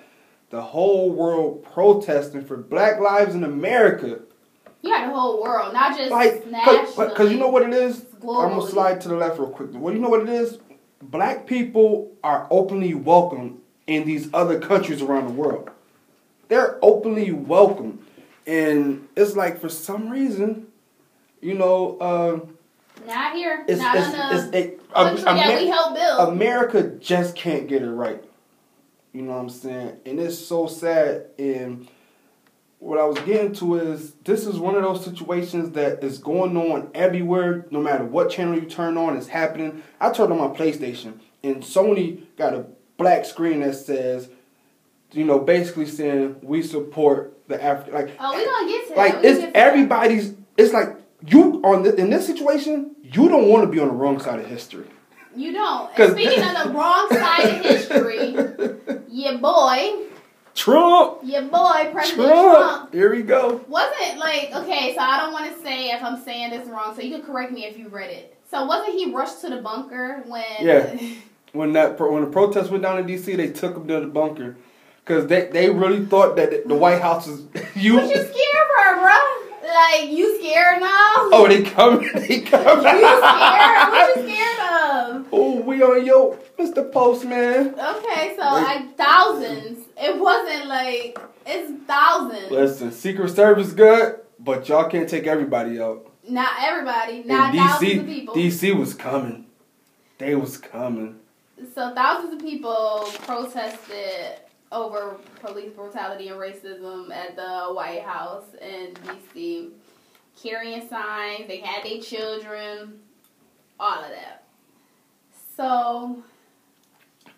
[0.49, 4.19] the whole world protesting for Black lives in America.
[4.81, 6.43] You got the whole world, not just Like,
[7.09, 8.05] because you know what it is.
[8.21, 9.69] I'm gonna slide to the left real quick.
[9.73, 10.57] Well, you know what it is.
[11.01, 15.69] Black people are openly welcome in these other countries around the world.
[16.49, 18.05] They're openly welcome,
[18.45, 20.67] and it's like for some reason,
[21.41, 22.39] you know, uh,
[23.07, 23.63] Not here.
[23.67, 26.29] it's not it's, it's, it, country that we help build.
[26.29, 28.23] America just can't get it right.
[29.13, 29.97] You know what I'm saying?
[30.05, 31.27] And it's so sad.
[31.39, 31.87] And
[32.79, 36.55] what I was getting to is this is one of those situations that is going
[36.55, 39.83] on everywhere, no matter what channel you turn on, it's happening.
[39.99, 42.65] I turned on my PlayStation, and Sony got a
[42.97, 44.29] black screen that says,
[45.11, 47.93] you know, basically saying we support the African.
[47.93, 49.25] Like, oh, we gonna get to like that.
[49.25, 49.59] It's gonna get that.
[49.59, 50.33] everybody's.
[50.55, 50.95] It's like
[51.27, 54.39] you on the, in this situation, you don't want to be on the wrong side
[54.39, 54.85] of history.
[55.35, 55.93] You don't.
[55.93, 58.33] Speaking of the wrong side of history,
[59.09, 60.08] your boy,
[60.59, 61.19] Trump.
[61.23, 62.57] your boy, President Trump.
[62.57, 63.61] Trump, Here we go.
[63.67, 64.93] wasn't like okay.
[64.95, 66.93] So I don't want to say if I'm saying this wrong.
[66.95, 68.35] So you can correct me if you read it.
[68.51, 70.43] So wasn't he rushed to the bunker when?
[70.59, 70.99] Yeah.
[71.51, 74.05] When that pro- when the protest went down in D.C., they took him to the
[74.05, 74.55] bunker
[75.03, 77.41] because they they really thought that the White House was
[77.75, 77.95] you.
[77.95, 79.17] What you scared for, bro?
[79.67, 81.13] Like you scared now?
[81.33, 82.01] Oh, they come.
[82.13, 82.77] They come.
[82.85, 83.89] you scared?
[83.89, 85.25] What you scared of?
[85.31, 86.91] Oh, we on yo, Mr.
[86.91, 87.73] Postman.
[87.79, 89.87] Okay, so like thousands.
[89.99, 92.51] It wasn't like it's thousands.
[92.51, 96.09] Listen, Secret Service good, but y'all can't take everybody out.
[96.27, 97.23] Not everybody.
[97.23, 98.35] Not and thousands of DC, people.
[98.35, 99.45] DC was coming.
[100.17, 101.19] They was coming.
[101.75, 104.39] So thousands of people protested
[104.71, 109.71] over police brutality and racism at the White House in DC,
[110.41, 111.47] carrying signs.
[111.47, 112.99] They had their children,
[113.79, 114.45] all of that.
[115.57, 116.23] So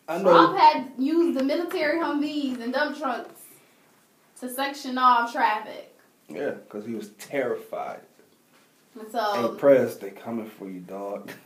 [0.07, 0.57] Trump know.
[0.57, 3.41] had used the military Humvees and dump trucks
[4.39, 5.95] to section off traffic.
[6.29, 8.01] Yeah, because he was terrified.
[8.99, 11.31] And Hey, press, they coming for you, dog.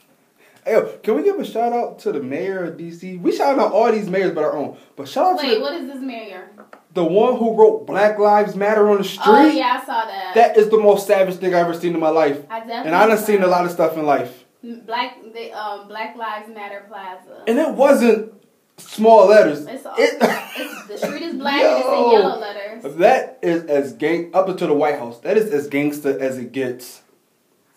[0.68, 3.22] Hey, can we give a shout out to the mayor of DC?
[3.22, 4.76] We shout out all these mayors but our own.
[4.96, 6.50] But shout out wait, to what is this mayor?
[6.58, 9.26] the, the one who wrote Black Lives Matter on the street.
[9.28, 10.32] Oh yeah, I saw that.
[10.34, 12.44] That is the most savage thing I've ever seen in my life.
[12.50, 14.46] I definitely And I done seen a lot of stuff in life.
[14.64, 17.44] Black the um Black Lives Matter Plaza.
[17.48, 18.34] And it wasn't
[18.78, 19.66] small letters.
[19.66, 20.18] It's, all, It-
[20.58, 22.96] it's the street is black and it's in yellow letters.
[22.96, 25.20] That is as gang up until the White House.
[25.20, 27.02] That is as gangster as it gets.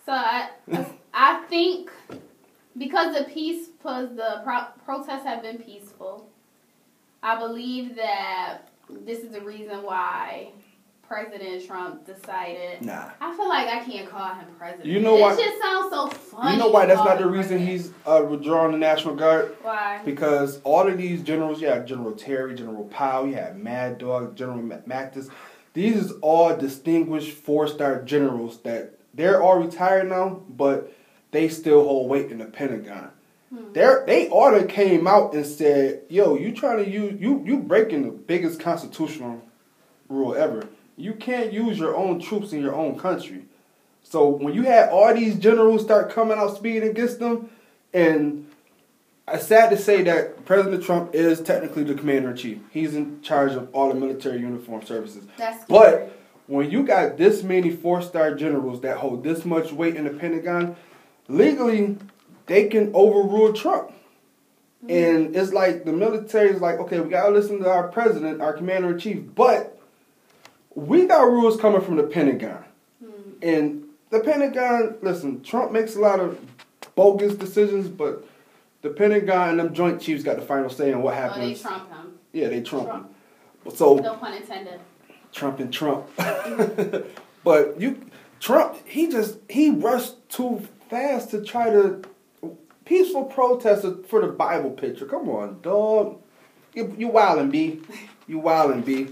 [0.05, 0.49] So I
[1.13, 1.91] I think
[2.77, 6.27] because the peace plus the pro- protests have been peaceful,
[7.21, 8.59] I believe that
[8.89, 10.49] this is the reason why
[11.09, 12.83] President Trump decided.
[12.83, 13.09] Nah.
[13.19, 14.85] I feel like I can't call him president.
[14.85, 15.33] You know why?
[15.33, 16.53] it just sounds so funny.
[16.53, 17.67] You know why that's not the reason president.
[17.67, 19.57] he's uh, withdrawing the National Guard?
[19.63, 20.01] why.
[20.05, 24.35] Because all of these generals, you have General Terry, General Powell, you have Mad Dog,
[24.35, 25.31] General Ma- Mattis.
[25.73, 30.93] These is all distinguished four-star generals that they're all retired now, but
[31.31, 33.09] they still hold weight in the Pentagon.
[33.51, 33.73] Hmm.
[33.73, 38.03] They're, they order came out and said, "Yo, you trying to use you you breaking
[38.03, 39.41] the biggest constitutional
[40.07, 40.67] rule ever.
[40.99, 43.45] You can't use your own troops in your own country."
[44.03, 47.49] So when you had all these generals start coming out speaking against them,
[47.93, 48.47] and
[49.31, 52.57] it's sad to say that President Trump is technically the commander in chief.
[52.71, 55.25] He's in charge of all the military uniform services.
[55.37, 56.09] That's But scary.
[56.47, 60.09] when you got this many four star generals that hold this much weight in the
[60.11, 60.75] Pentagon,
[61.27, 61.97] legally
[62.47, 63.91] they can overrule Trump.
[64.83, 64.89] Mm-hmm.
[64.89, 68.53] And it's like the military is like, okay, we gotta listen to our president, our
[68.53, 69.78] commander in chief, but
[70.79, 72.63] we got rules coming from the Pentagon.
[73.03, 73.21] Hmm.
[73.41, 76.39] And the Pentagon, listen, Trump makes a lot of
[76.95, 78.25] bogus decisions, but
[78.81, 81.43] the Pentagon and them joint chiefs got the final say on what happens.
[81.43, 82.19] Oh, they trump him.
[82.31, 82.87] Yeah, they Trump.
[82.87, 83.15] Trump.
[83.65, 83.75] him.
[83.75, 84.79] So No pun intended.
[85.31, 86.07] Trump and Trump.
[87.43, 92.01] but you Trump, he just he rushed too fast to try to
[92.85, 95.05] peaceful protest for the Bible picture.
[95.05, 96.21] Come on, dog.
[96.73, 97.81] You you wildin' B.
[98.27, 99.07] You wildin' B.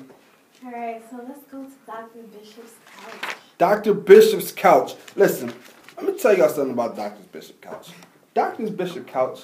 [0.68, 2.24] All right, so let's go to Dr.
[2.24, 3.36] Bishop's couch.
[3.58, 3.94] Dr.
[3.94, 4.96] Bishop's couch.
[5.16, 5.54] Listen,
[5.96, 7.24] let me tell y'all something about Dr.
[7.32, 7.92] Bishop's couch.
[8.34, 8.70] Dr.
[8.72, 9.44] Bishop's couch.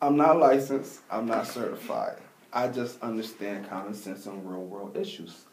[0.00, 1.00] I'm not licensed.
[1.10, 2.16] I'm not certified.
[2.50, 5.44] I just understand common sense on real world issues.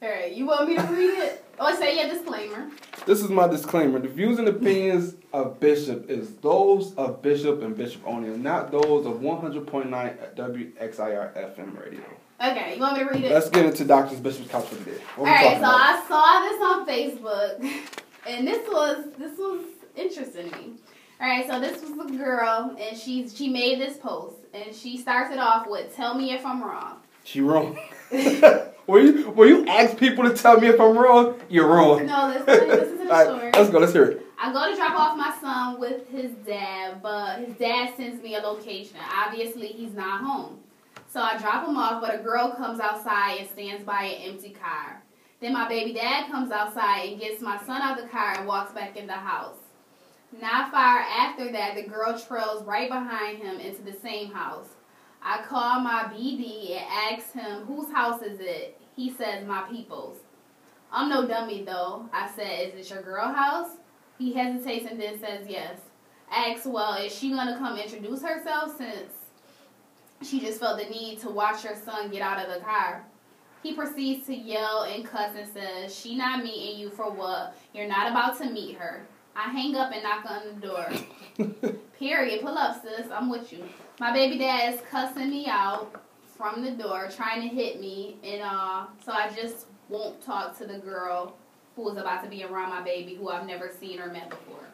[0.00, 1.44] All right, you want me to read it?
[1.60, 2.70] Oh, or say your disclaimer.
[3.04, 3.98] This is my disclaimer.
[3.98, 8.72] The views and opinions of Bishop is those of Bishop and Bishop only, and not
[8.72, 12.04] those of 100.9 WXIR FM radio.
[12.40, 13.32] Okay, you want me to read it?
[13.32, 15.00] Let's get into Doctor's Bishop's couch for today.
[15.16, 15.80] What All right, so about?
[15.80, 17.98] I saw this on Facebook,
[18.28, 19.64] and this was this was
[19.96, 20.72] interesting to me.
[21.20, 24.98] All right, so this was a girl, and she she made this post, and she
[24.98, 27.76] starts it off with "Tell me if I'm wrong." She wrong.
[28.88, 31.38] Will you will you ask people to tell me if I'm wrong?
[31.50, 32.06] You're wrong.
[32.06, 33.44] No, listen, listen to the story.
[33.44, 33.80] right, let's go.
[33.80, 34.22] Let's hear it.
[34.40, 38.36] I go to drop off my son with his dad, but his dad sends me
[38.36, 38.96] a location.
[39.14, 40.60] Obviously, he's not home.
[41.10, 44.50] So I drop him off, but a girl comes outside and stands by an empty
[44.50, 45.02] car.
[45.40, 48.46] Then my baby dad comes outside and gets my son out of the car and
[48.46, 49.56] walks back in the house.
[50.38, 54.68] Not far after that, the girl trails right behind him into the same house.
[55.22, 58.78] I call my BD and ask him, whose house is it?
[58.94, 60.18] He says, my people's.
[60.92, 62.08] I'm no dummy though.
[62.12, 63.70] I said, is it your girl house?
[64.18, 65.80] He hesitates and then says yes.
[66.30, 69.12] Asks, well, is she gonna come introduce herself since
[70.22, 73.04] she just felt the need to watch her son get out of the car?
[73.62, 77.56] He proceeds to yell and cuss and says, She not meeting you for what?
[77.74, 79.06] You're not about to meet her.
[79.34, 81.72] I hang up and knock on the door.
[81.98, 82.40] Period.
[82.40, 83.06] Pull up, sis.
[83.12, 83.64] I'm with you.
[84.00, 86.02] My baby dad is cussing me out
[86.36, 90.66] from the door, trying to hit me, and uh, so I just won't talk to
[90.66, 91.36] the girl
[91.74, 94.67] who is about to be around my baby, who I've never seen or met before.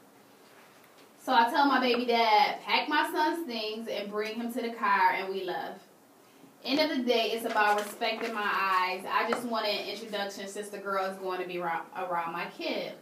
[1.25, 4.75] So I tell my baby dad, pack my son's things and bring him to the
[4.75, 5.81] car, and we left.
[6.63, 9.07] End of the day, it's about respecting my eyes.
[9.11, 12.93] I just wanted an introduction since the girl is going to be around, my kid.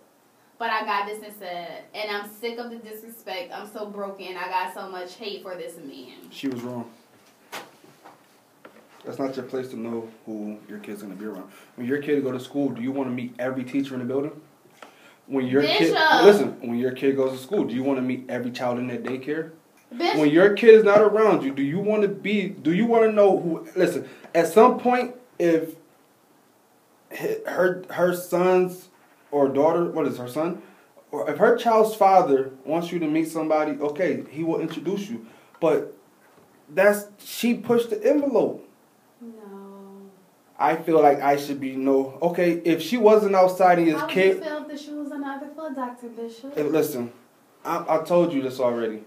[0.57, 3.53] But I got this said, and I'm sick of the disrespect.
[3.53, 4.37] I'm so broken.
[4.37, 6.31] I got so much hate for this man.
[6.31, 6.89] She was wrong.
[9.05, 11.51] That's not your place to know who your kid's gonna be around.
[11.75, 14.07] When your kid go to school, do you want to meet every teacher in the
[14.07, 14.41] building?
[15.27, 15.93] When your kid
[16.25, 18.89] listen, when your kid goes to school, do you want to meet every child in
[18.89, 19.53] that daycare?
[19.95, 22.49] Bitch, When your kid is not around you, do you want to be?
[22.49, 23.69] Do you want to know who?
[23.77, 25.77] Listen, at some point, if
[27.47, 28.89] her her son's
[29.31, 30.63] or daughter, what is her son,
[31.11, 35.27] or if her child's father wants you to meet somebody, okay, he will introduce you.
[35.61, 35.95] But
[36.69, 38.67] that's she pushed the envelope.
[40.59, 42.19] I feel like I should be no.
[42.23, 45.23] Okay, if she wasn't outside of his kid, you feel if the shoe was on
[45.23, 46.09] the other foot, Dr.
[46.09, 46.55] Bishop?
[46.55, 47.13] Hey, listen,
[47.65, 49.03] I, I told you this already.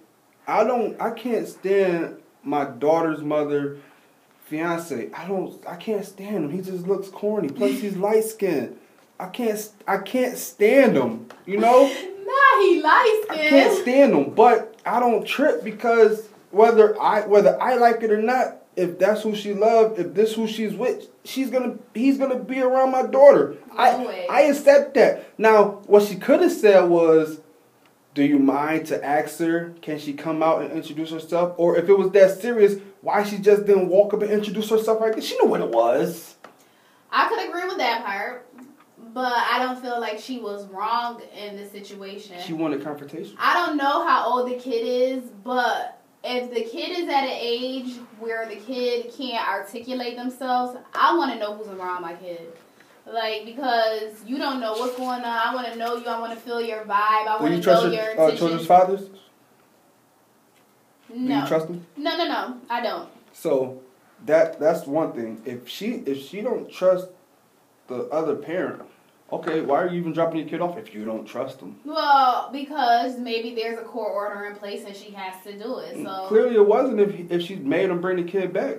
[0.48, 1.00] I don't.
[1.02, 3.78] I can't stand my daughter's mother,
[4.46, 5.10] fiance.
[5.14, 5.66] I don't.
[5.68, 6.50] I can't stand him.
[6.52, 7.50] He just looks corny.
[7.50, 8.78] Plus, he's light skinned.
[9.20, 9.72] I can't.
[9.88, 11.28] I can't stand him.
[11.46, 11.94] You know.
[12.26, 13.40] Nah, he light skinned.
[13.42, 14.34] I can't stand him.
[14.34, 19.24] But I don't trip because whether I whether I like it or not, if that's
[19.24, 23.04] who she loved, if this who she's with, she's gonna he's gonna be around my
[23.04, 23.56] daughter.
[23.76, 24.28] I.
[24.30, 25.38] I accept that.
[25.38, 27.42] Now, what she could have said was,
[28.14, 29.74] "Do you mind to ask her?
[29.82, 33.38] Can she come out and introduce herself?" Or if it was that serious, why she
[33.38, 35.26] just didn't walk up and introduce herself like this?
[35.26, 36.36] She knew what it was.
[37.12, 38.46] I could agree with that part,
[39.14, 42.36] but I don't feel like she was wrong in this situation.
[42.46, 43.38] She wanted confrontation.
[43.40, 45.95] I don't know how old the kid is, but
[46.26, 51.34] if the kid is at an age where the kid can't articulate themselves, I want
[51.34, 52.42] to know who's around my kid.
[53.06, 55.26] Like because you don't know what's going on.
[55.26, 56.06] I want to know you.
[56.08, 57.28] I want to feel your vibe.
[57.28, 59.10] I Do want you to trust know your your uh, children's fathers?
[61.08, 61.86] Do no, you trust them?
[61.98, 62.58] no, no, no.
[62.68, 63.08] I don't.
[63.32, 63.82] So
[64.26, 65.42] that that's one thing.
[65.46, 67.08] If she if she don't trust
[67.88, 68.82] the other parent,
[69.32, 71.78] okay, why are you even dropping your kid off if you don't trust them?
[71.86, 76.04] Well, because maybe there's a court order in place and she has to do it.
[76.04, 78.78] So Clearly, it wasn't if if she made him bring the kid back,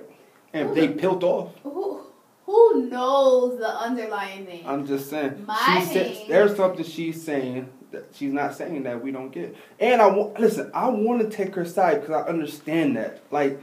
[0.53, 1.53] and they peeled off.
[1.63, 2.01] who
[2.45, 4.63] who knows the underlying thing?
[4.65, 5.45] I'm just saying.
[5.45, 9.55] My said, there's something she's saying that she's not saying that we don't get.
[9.79, 10.71] And I want listen.
[10.73, 13.21] I want to take her side because I understand that.
[13.31, 13.61] Like,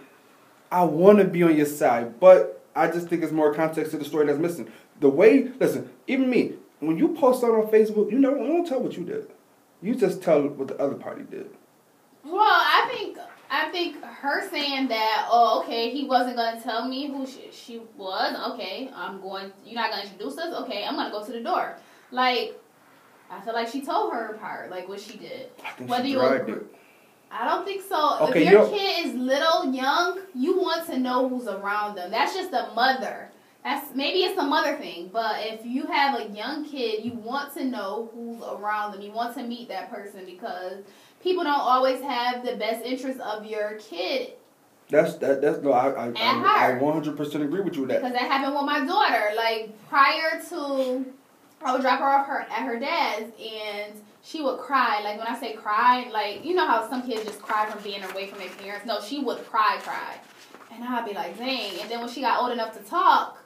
[0.71, 3.99] I want to be on your side, but I just think it's more context to
[3.99, 4.71] the story that's missing.
[5.01, 6.55] The way, listen, even me,
[6.87, 9.31] when you post something on Facebook, you know, you don't tell what you did.
[9.83, 11.51] You just tell what the other party did.
[12.25, 13.19] Well, I think
[13.51, 17.83] I think her saying that, oh, okay, he wasn't gonna tell me who she, she
[17.97, 18.53] was.
[18.55, 19.53] Okay, I'm going.
[19.65, 20.55] You're not gonna introduce us.
[20.63, 21.77] Okay, I'm gonna go to the door.
[22.11, 22.59] Like,
[23.31, 25.51] I feel like she told her part, like what she did.
[25.65, 26.75] I think Whether she you dragged agree- it.
[27.31, 28.19] I don't think so.
[28.29, 32.13] Okay, if your kid is little, young, you want to know who's around them.
[32.13, 33.29] That's just a mother.
[33.65, 37.55] That's maybe it's a mother thing, but if you have a young kid, you want
[37.55, 39.01] to know who's around them.
[39.01, 40.85] You want to meet that person because
[41.23, 44.35] people don't always have the best interest of your kid
[44.91, 45.41] That's that.
[45.41, 45.73] That's no.
[45.73, 48.03] I I, I, I 100 percent agree with you with that.
[48.03, 49.31] Because that happened with my daughter.
[49.37, 51.05] Like prior to,
[51.65, 55.01] I would drop her off her at her dad's, and she would cry.
[55.03, 58.03] Like when I say cry, like you know how some kids just cry from being
[58.05, 58.87] away from their parents.
[58.87, 60.17] No, she would cry, cry,
[60.71, 61.81] and I'd be like, dang.
[61.81, 63.39] And then when she got old enough to talk,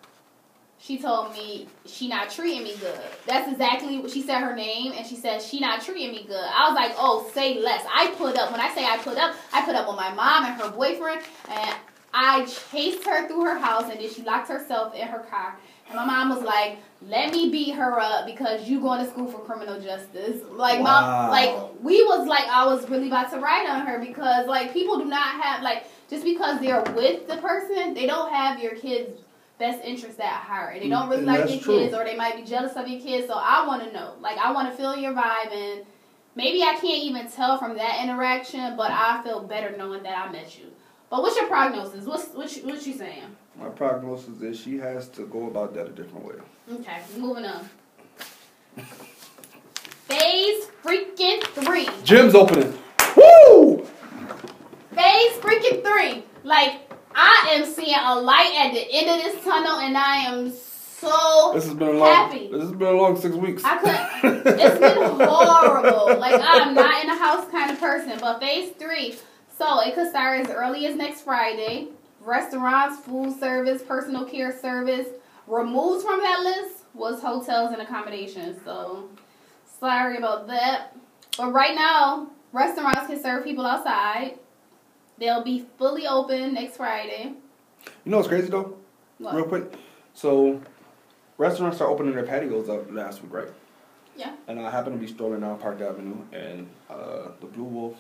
[0.81, 3.01] she told me she not treating me good.
[3.27, 6.37] That's exactly what she said her name, and she said she not treating me good.
[6.37, 7.85] I was like, oh, say less.
[7.93, 8.53] I put up.
[8.53, 11.23] When I say I put up, I put up with my mom and her boyfriend,
[11.49, 11.77] and
[12.15, 15.59] I chased her through her house, and then she locked herself in her car.
[15.89, 19.27] And my mom was like, "Let me beat her up because you going to school
[19.27, 21.29] for criminal justice." Like Wow.
[21.29, 24.73] mom, like we was like I was really about to write on her because like
[24.73, 28.75] people do not have like just because they're with the person, they don't have your
[28.75, 29.21] kids'
[29.59, 31.79] best interest at heart, and they don't mm, really And like your true.
[31.79, 33.27] kids, or they might be jealous of your kids.
[33.27, 35.85] So I want to know, like I want to feel your vibe, and
[36.35, 40.33] maybe I can't even tell from that interaction, but I feel better knowing that I
[40.33, 40.67] met you.
[41.11, 42.05] But what's your prognosis?
[42.05, 43.25] What's what you, what you saying?
[43.59, 46.35] My prognosis is she has to go about that a different way.
[46.73, 47.69] Okay, moving on.
[50.07, 51.89] Phase freaking three.
[52.05, 52.79] Gym's opening.
[53.17, 53.85] Woo!
[54.95, 56.25] Phase freaking three.
[56.45, 56.88] Like
[57.21, 61.51] I am seeing a light at the end of this tunnel, and I am so
[61.53, 62.07] This has been a long.
[62.15, 62.49] happy.
[62.49, 63.63] This has been a long six weeks.
[63.65, 64.47] I couldn't.
[64.61, 64.97] It's been
[65.27, 66.19] horrible.
[66.19, 68.19] Like I'm not in a house kind of person.
[68.21, 69.17] But phase three,
[69.59, 71.89] so it could start as early as next Friday.
[72.21, 75.09] Restaurants, food service, personal care service.
[75.49, 78.61] Removed from that list was hotels and accommodations.
[78.65, 79.09] So
[79.81, 80.95] sorry about that.
[81.37, 84.39] But right now, restaurants can serve people outside.
[85.19, 87.33] They'll be fully open next Friday.
[88.05, 88.77] You know what's crazy though?
[89.19, 89.35] What?
[89.35, 89.73] Real quick.
[90.15, 90.61] So,
[91.37, 93.49] restaurants are opening their patios up last week, right?
[94.17, 94.35] Yeah.
[94.49, 97.95] And I happened to be strolling down Park Avenue, and uh, the Blue Wolf,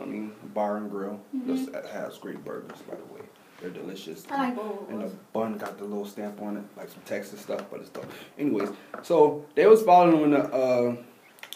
[0.00, 1.46] I mean, bar and grill, Mhm.
[1.46, 3.20] just has great burgers, by the way.
[3.60, 4.24] They're delicious.
[4.30, 4.88] I like both.
[4.90, 7.90] And the bun got the little stamp on it, like some Texas stuff, but it's
[7.90, 8.06] dope.
[8.38, 8.70] Anyways,
[9.02, 10.96] so they was following the uh,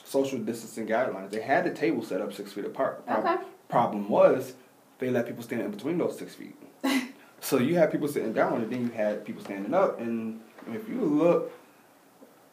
[0.05, 1.30] social distancing guidelines.
[1.30, 3.05] They had the table set up six feet apart.
[3.07, 3.36] Prob- Okay.
[3.68, 4.55] Problem was,
[4.99, 6.57] they let people stand in between those six feet.
[7.40, 10.01] so you had people sitting down, and then you had people standing up.
[10.01, 10.40] And
[10.72, 11.53] if you look,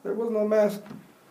[0.04, 0.82] there was no mask.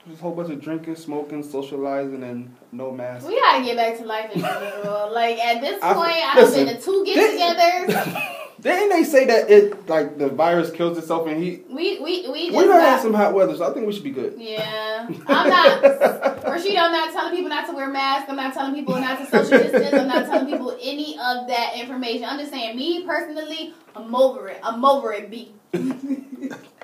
[0.08, 3.26] Just a whole bunch of drinking, smoking, socializing, and no mask.
[3.26, 5.12] We gotta get back to life in general.
[5.12, 8.28] like at this point, I have listen, been to two get-togethers.
[8.62, 11.66] Didn't they say that it like the virus kills itself in heat?
[11.68, 13.92] We we we just We done had got- some hot weather, so I think we
[13.92, 14.34] should be good.
[14.38, 15.82] Yeah, I'm not.
[15.82, 18.30] Rashida, I'm not telling people not to wear masks.
[18.30, 19.92] I'm not telling people not to social distance.
[19.92, 22.24] I'm not telling people any of that information.
[22.24, 24.60] I'm just saying, me personally, I'm over it.
[24.62, 25.28] I'm over it.
[25.30, 25.52] B.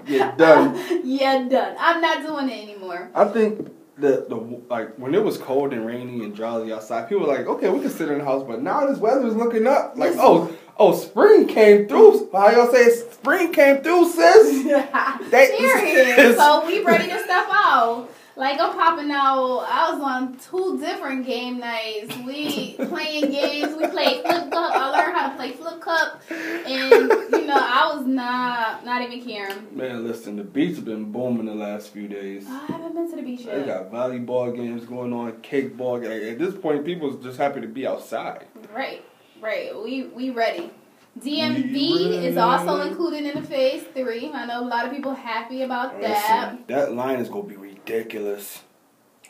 [0.06, 1.02] Yeah, done.
[1.04, 1.76] yeah, done.
[1.78, 3.10] I'm not doing it anymore.
[3.14, 4.36] I think the the
[4.70, 7.80] like when it was cold and rainy and drowsy outside, people were like, okay, we
[7.80, 9.98] can sit in the house, but now this weather is looking up.
[9.98, 12.30] Like, oh, oh, spring came through.
[12.32, 14.62] How y'all say spring came through, sis?
[15.30, 16.36] Serious.
[16.36, 18.08] so we ready to step out.
[18.38, 19.66] Like I'm popping out.
[19.68, 22.16] I was on two different game nights.
[22.18, 23.76] We playing games.
[23.76, 24.72] We played flip cup.
[24.76, 26.92] I learned how to play flip cup, and
[27.32, 29.76] you know I was not not even caring.
[29.76, 32.46] Man, listen, the beach has been booming the last few days.
[32.48, 33.56] I haven't been to the beach yet.
[33.56, 36.04] They got volleyball games going on, cakeball.
[36.04, 38.46] Like, at this point, people just happy to be outside.
[38.72, 39.04] Right,
[39.40, 39.74] right.
[39.82, 40.70] We we ready.
[41.18, 44.30] DMV We is also included in the phase three.
[44.30, 46.52] I know a lot of people happy about that.
[46.52, 48.62] Listen, that line is gonna be ridiculous.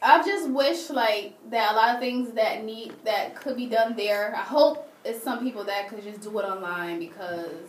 [0.02, 3.96] I just wish like that a lot of things that need that could be done
[3.96, 4.34] there.
[4.34, 7.68] I hope it's some people that could just do it online because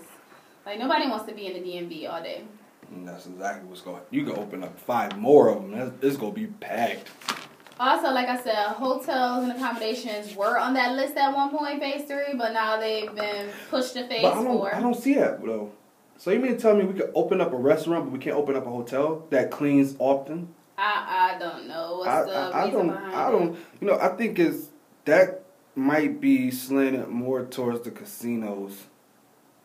[0.66, 2.44] like nobody wants to be in the DMV all day.
[2.92, 4.02] And that's exactly what's going.
[4.10, 5.98] You can open up five more of them.
[6.02, 7.08] It's gonna be packed.
[7.80, 12.06] Also, like I said, hotels and accommodations were on that list at one point, phase
[12.06, 14.76] three, but now they've been pushed to phase But I don't, four.
[14.76, 15.72] I don't see that though.
[16.18, 18.36] So you mean to tell me we could open up a restaurant, but we can't
[18.36, 20.54] open up a hotel that cleans often?
[20.78, 22.90] I I don't know what's I, the I, I don't.
[22.90, 23.58] I don't.
[23.80, 24.68] You know, I think it's
[25.06, 25.44] that
[25.76, 28.86] might be slanted more towards the casinos.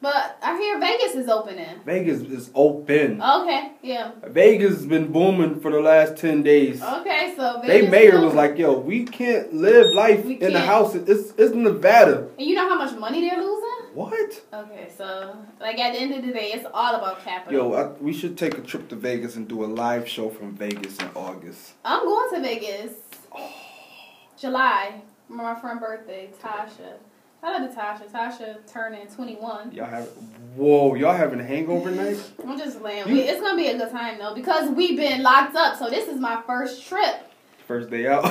[0.05, 1.81] But I hear Vegas is opening.
[1.87, 3.23] Vegas is open.
[3.23, 4.11] Okay, yeah.
[4.27, 6.83] Vegas has been booming for the last ten days.
[6.83, 10.61] Okay, so Vegas They mayor was like, "Yo, we can't live life We in the
[10.61, 10.95] house.
[10.95, 12.29] It's it's Nevada.
[12.39, 13.95] And you know how much money they're losing?
[13.95, 14.43] What?
[14.53, 17.71] Okay, so like at the end of the day, it's all about capital.
[17.71, 20.55] Yo, I, we should take a trip to Vegas and do a live show from
[20.55, 21.73] Vegas in August.
[21.83, 22.93] I'm going to Vegas.
[23.35, 23.51] Oh.
[24.37, 25.01] July.
[25.27, 26.99] for My friend birthday, Tasha.
[27.45, 28.11] Shout out to Tasha.
[28.11, 29.73] Tasha turning 21.
[29.73, 30.07] Y'all have
[30.57, 32.19] whoa, y'all having a hangover night?
[32.47, 33.07] I'm just laying.
[33.07, 35.79] You- it's gonna be a good time though because we've been locked up.
[35.79, 37.31] So this is my first trip.
[37.69, 38.25] First day out.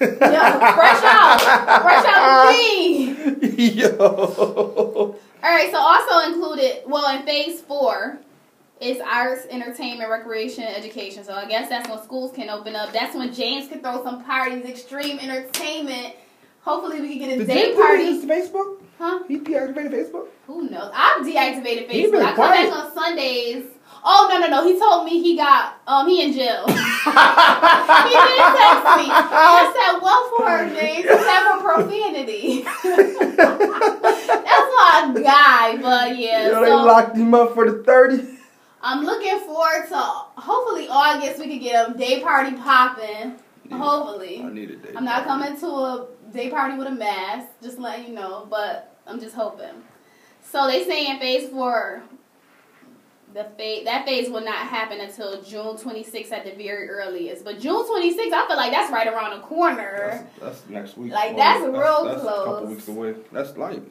[0.00, 3.58] Yeah, fresh out, fresh out the thing.
[3.78, 3.96] Yo.
[3.98, 8.18] All right, so also included, well, in phase four,
[8.80, 11.22] is arts, entertainment, recreation, education.
[11.24, 12.92] So I guess that's when schools can open up.
[12.92, 16.14] That's when James can throw some parties, extreme entertainment.
[16.64, 18.04] Hopefully, we can get a Did day Jay party.
[18.04, 18.76] use Facebook?
[18.98, 19.18] Huh?
[19.26, 20.28] He deactivated Facebook?
[20.46, 20.92] Who knows?
[20.94, 22.12] I've deactivated He Facebook.
[22.12, 22.70] been I come quiet.
[22.70, 23.64] back on Sundays.
[24.04, 24.64] Oh no no no!
[24.66, 26.64] He told me he got um he in jail.
[26.66, 26.96] he did text
[28.98, 29.06] me.
[29.10, 31.04] I said, "What for, James?
[31.04, 32.62] He said for profanity."
[33.46, 36.48] That's my guy, but yeah.
[36.50, 38.24] Yo, they locked him up for the 30.
[38.82, 43.36] I'm looking forward to hopefully August we could get a day party popping.
[43.70, 44.90] Hopefully, I need a day.
[44.96, 47.48] I'm not coming to a day party with a mask.
[47.62, 49.82] Just letting you know, but I'm just hoping.
[50.42, 52.02] So they say in phase four,
[53.34, 57.44] the phase that phase will not happen until June 26th at the very earliest.
[57.44, 60.26] But June 26th, I feel like that's right around the corner.
[60.38, 61.12] That's, that's next week.
[61.12, 63.14] Like, that's real that's a couple weeks away.
[63.32, 63.82] That's light.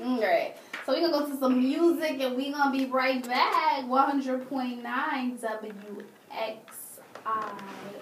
[0.00, 0.56] All right.
[0.84, 3.84] So we're gonna go to some music and we're gonna be right back.
[3.84, 4.82] 100.9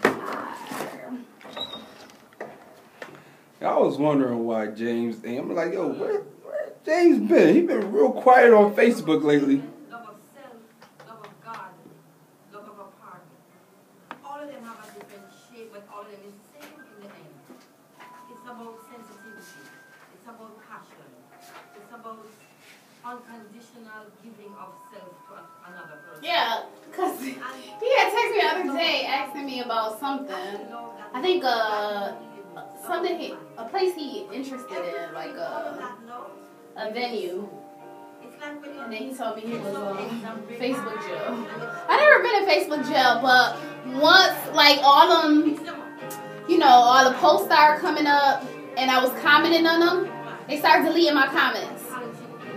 [0.03, 1.87] WXIR.
[3.63, 5.23] I was wondering why James.
[5.23, 7.55] And I'm like, yo, where, where James been?
[7.55, 9.63] He been real quiet on Facebook lately.
[9.91, 10.57] love of self,
[11.07, 11.69] love of God,
[12.55, 13.37] love of a partner.
[14.25, 17.05] All of them have a different shape, but all of them is the same in
[17.05, 17.37] the end.
[18.33, 19.69] It's about sensitivity.
[20.17, 21.11] It's about passion.
[21.77, 22.25] It's about
[23.05, 25.37] unconditional giving of self to
[25.69, 26.25] another person.
[26.25, 26.65] Yeah,
[26.97, 30.65] cause he had texted me the other day asking me about something.
[31.13, 32.13] I think uh
[32.87, 35.97] something he a place he interested in, like a
[36.77, 37.49] a venue.
[38.43, 39.97] And then he told me he was on
[40.59, 41.47] Facebook jail.
[41.89, 43.59] I never been in Facebook jail, but
[44.01, 45.61] once like all them,
[46.49, 48.45] you know, all the posts started coming up,
[48.79, 50.13] and I was commenting on them,
[50.49, 51.85] they started deleting my comments.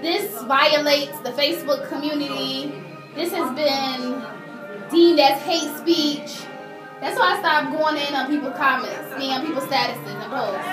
[0.01, 2.73] This violates the Facebook community.
[3.15, 4.23] This has been
[4.89, 6.45] deemed as hate speech.
[7.03, 10.63] That's why I stopped going in on people's comments, seeing on people's statuses and posts.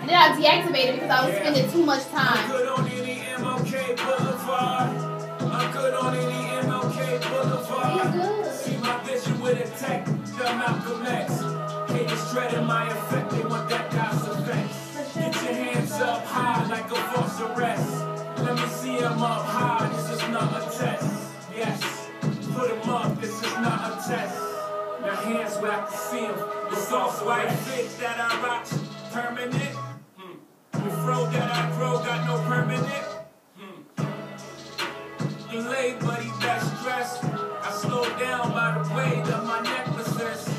[0.00, 2.50] And then I deactivated because I was spending too much I'm time.
[2.50, 4.88] good on any MLK Boulevard.
[5.52, 8.46] I'm good on any MLK Boulevard.
[8.54, 11.44] See my vision with a tech, the Malcolm X.
[11.92, 15.14] Haters dreading my effect, they want that guy's effect.
[15.14, 17.92] Get your hands up high like a false arrest.
[18.38, 21.32] Let me see 'em up high, this is not a test.
[21.54, 22.08] Yes,
[22.54, 24.45] put 'em up, this is not a test.
[25.06, 26.34] Your hands where I can see 'em.
[26.68, 28.66] The soft white fit that I rock,
[29.12, 29.76] permanent.
[30.18, 30.34] Hmm.
[30.72, 33.06] The fro that I grow got no permanent.
[33.56, 33.76] Hmm.
[35.48, 37.22] Delayed, buddy, that's stress.
[37.22, 40.50] I slow down by the weight of my necklaces.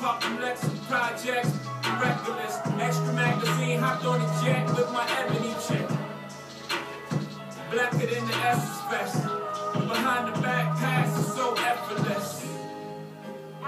[0.00, 1.52] Pop them Lexus projects,
[2.00, 2.54] reckless.
[2.80, 5.86] Extra magazine, hopped on the jet with my ebony chick.
[7.70, 9.24] Blacker than the Essence Fest.
[9.74, 12.59] Behind the back pass is so effortless.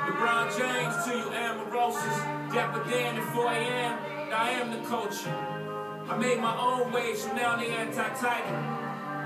[0.07, 2.53] LeBron James to you, Amorosis.
[2.53, 3.99] Dapper Dan at 4 a.m.
[4.35, 5.27] I am the coach.
[6.09, 8.55] I made my own waves, so now they anti-titan.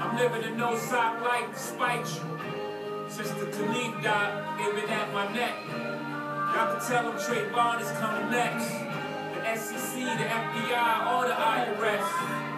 [0.01, 2.39] I'm living a no sock life despite you.
[3.09, 5.55] Since the Kalief died, they've been at my neck.
[6.55, 8.69] Y'all can tell them Trayvon is coming next.
[8.69, 12.05] The SEC, the FBI, all the IRS.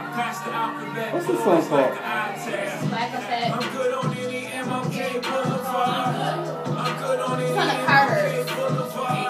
[0.01, 1.15] I passed the alphabet.
[1.15, 1.99] What's this boys song like called?
[1.99, 2.91] an eye test.
[2.91, 6.48] Like I said, I'm good on any MLK Boulevard.
[7.29, 8.25] I'm Son of Carter.
[8.25, 9.29] MLK Boulevard.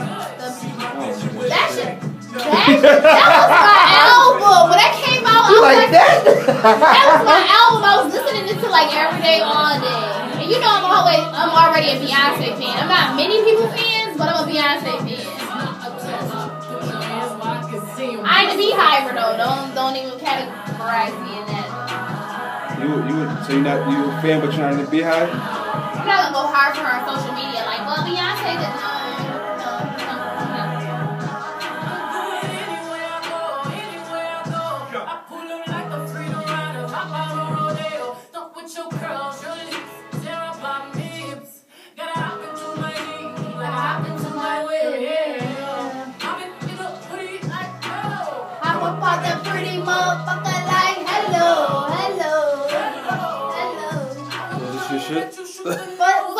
[0.55, 4.70] See my vision with that shit, that, that was my album.
[4.70, 6.24] When that came out, I was like, that?
[6.62, 7.82] that was my album.
[7.82, 10.40] I was listening to it like every day, all day.
[10.40, 12.86] And you know I'm always, I'm already a Beyonce fan.
[12.86, 15.38] I'm not many people fans, but I'm a Beyonce fan.
[17.99, 19.36] I ain't a beehiver though.
[19.36, 21.78] Don't don't even categorize me in that.
[22.79, 25.29] You, you, so you're not, you a fan, but you're not in the beehive?
[25.29, 27.66] Not gonna go hard for her on social media.
[27.66, 28.97] Like, well, Beyonce did no, uh,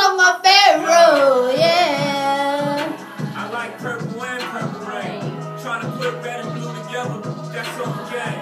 [0.09, 2.97] song of Pharaoh, yeah.
[3.37, 5.21] I like purple and purple rain.
[5.61, 7.21] Trying to put red and blue together,
[7.53, 8.37] that's okay.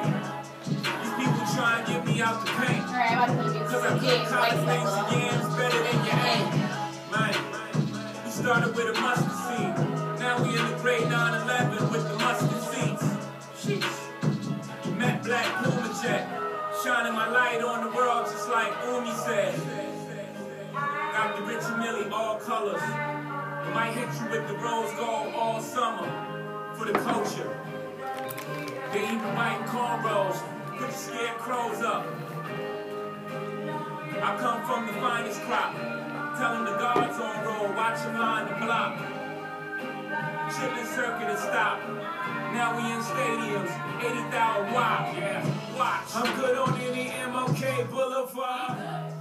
[0.62, 2.86] These people try and get me out the paint.
[2.86, 6.46] Alright, I'm about to Cause I put college things again, it's better than your aim.
[7.10, 7.34] Man,
[8.24, 9.74] we started with a mustard seed.
[10.20, 13.02] Now we in the grade 9-11 with the mustard seeds.
[13.58, 14.96] Sheesh.
[14.96, 16.22] Matte black plumage,
[16.84, 19.85] shining my light on the world just like Umi said.
[21.16, 22.82] Got the Richard Mille all colors.
[22.82, 26.04] I might hit you with the rose gold all summer
[26.76, 27.56] for the culture.
[28.92, 30.36] They even white cornrows,
[30.76, 32.04] put the scarecrows up.
[34.20, 35.72] I come from the finest crop,
[36.36, 38.98] telling the guards on roll, watch them line the block.
[40.52, 41.80] Chitlin circuit has stop.
[42.52, 43.72] Now we in stadiums,
[44.04, 45.14] 80,000 watt.
[45.16, 46.14] Yeah, watch.
[46.14, 49.15] I'm good on any MLK Boulevard.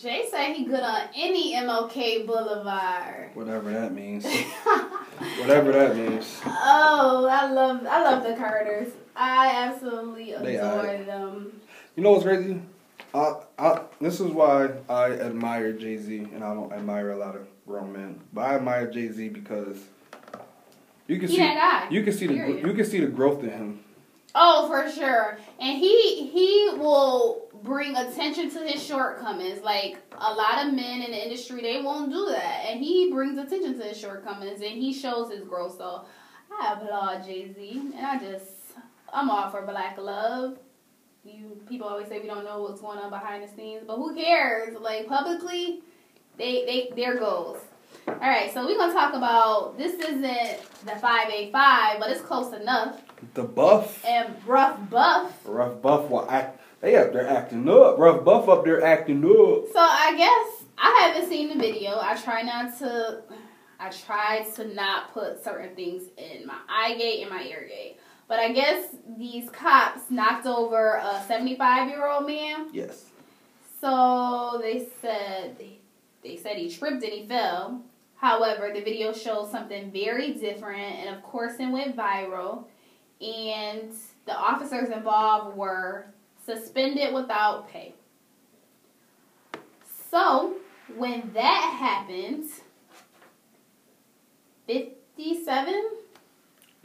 [0.00, 3.30] Jay said he good on any MLK Boulevard.
[3.34, 4.24] Whatever that means.
[5.38, 6.40] Whatever that means.
[6.44, 8.92] Oh, I love I love the Carters.
[9.14, 11.60] I absolutely adore them.
[11.94, 12.60] You know what's crazy?
[13.14, 17.36] I, I, this is why I admire Jay Z, and I don't admire a lot
[17.36, 18.20] of grown men.
[18.32, 19.78] But I admire Jay Z because
[21.06, 21.58] you can He see
[21.90, 23.84] you can see the you can see the growth in him.
[24.34, 25.38] Oh, for sure.
[25.60, 29.62] And he he will bring attention to his shortcomings.
[29.62, 33.38] Like a lot of men in the industry, they won't do that, and he brings
[33.38, 35.76] attention to his shortcomings, and he shows his growth.
[35.78, 36.04] So
[36.60, 38.50] I applaud Jay Z, and I just
[39.12, 40.58] I'm all for black love.
[41.24, 44.14] You people always say we don't know what's going on behind the scenes, but who
[44.14, 44.76] cares?
[44.78, 45.80] Like publicly,
[46.36, 47.58] they they their goals.
[48.06, 49.94] All right, so we're gonna talk about this.
[49.94, 53.00] Isn't the five eight five, but it's close enough.
[53.32, 55.32] The buff, And rough buff.
[55.46, 56.60] rough buff, will act.
[56.84, 57.98] They up there acting up.
[57.98, 59.72] Rough buff up there acting up.
[59.72, 61.98] So I guess I haven't seen the video.
[61.98, 63.22] I try not to.
[63.80, 67.96] I try to not put certain things in my eye gate and my ear gate.
[68.28, 68.84] But I guess
[69.16, 72.68] these cops knocked over a 75 year old man.
[72.70, 73.06] Yes.
[73.80, 75.56] So they said
[76.22, 77.80] they said he tripped and he fell.
[78.16, 82.66] However, the video shows something very different, and of course, it went viral.
[83.22, 83.90] And
[84.26, 86.08] the officers involved were
[86.44, 87.94] suspended without pay.
[90.10, 90.54] So
[90.96, 92.44] when that happened,
[94.66, 95.90] fifty-seven.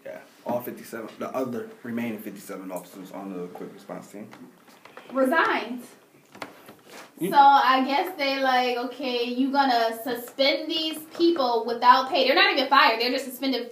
[0.06, 0.20] Yeah.
[0.46, 1.10] All 57.
[1.20, 4.30] The other remaining 57 officers on the quick response team.
[5.12, 5.84] resigned.
[7.20, 12.26] So I guess they like, okay, you gonna suspend these people without pay.
[12.26, 13.02] They're not even fired.
[13.02, 13.70] They're just suspended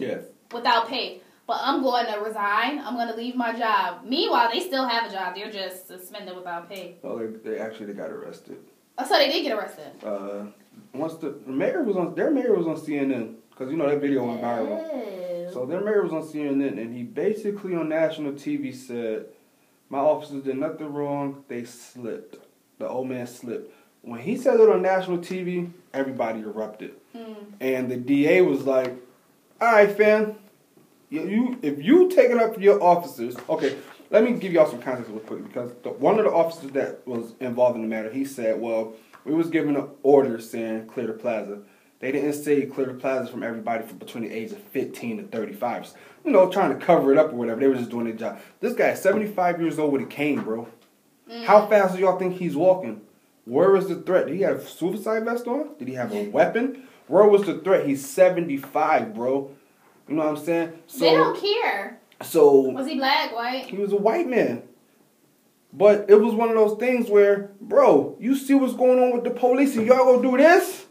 [0.51, 1.21] without pay.
[1.47, 2.79] But I'm going to resign.
[2.79, 4.01] I'm gonna leave my job.
[4.03, 5.33] Meanwhile, they still have a job.
[5.33, 6.95] They're just suspended without pay.
[7.01, 8.57] Well, they, they actually they got arrested.
[8.97, 9.91] Oh, so they did get arrested.
[10.03, 10.47] Uh,
[10.93, 14.25] once the, mayor was on, their mayor was on CNN because you know that video
[14.25, 15.53] went viral.
[15.53, 19.27] So their mayor was on CNN and he basically on national TV said,
[19.89, 21.45] "My officers did nothing wrong.
[21.47, 22.37] They slipped.
[22.77, 27.35] The old man slipped." When he said it on national TV, everybody erupted, Mm.
[27.61, 28.93] and the DA was like,
[29.61, 30.35] "All right, fam,
[31.09, 33.77] you, if you take it up for your officers, okay."
[34.09, 37.05] Let me give y'all some context real quick because the, one of the officers that
[37.05, 38.93] was involved in the matter, he said, "Well,
[39.25, 41.59] we was given an order saying clear the plaza."
[41.99, 45.23] They didn't say clear the plaza from everybody from between the age of 15 to
[45.23, 45.93] 35.
[46.23, 47.59] You know, trying to cover it up or whatever.
[47.59, 48.39] They were just doing their job.
[48.59, 50.67] This guy is 75 years old with a cane, bro.
[51.29, 51.45] Mm.
[51.45, 53.01] How fast do y'all think he's walking?
[53.45, 54.27] Where was the threat?
[54.27, 55.69] Did he have a suicide vest on?
[55.79, 56.87] Did he have a weapon?
[57.07, 57.87] Where was the threat?
[57.87, 59.51] He's 75, bro.
[60.07, 60.73] You know what I'm saying?
[60.99, 61.99] they don't care.
[62.21, 63.65] so Was he black, white?
[63.65, 64.63] he was a white man.
[65.73, 69.23] But it was one of those things where, bro, you see what's going on with
[69.25, 70.85] the police and y'all gonna do this?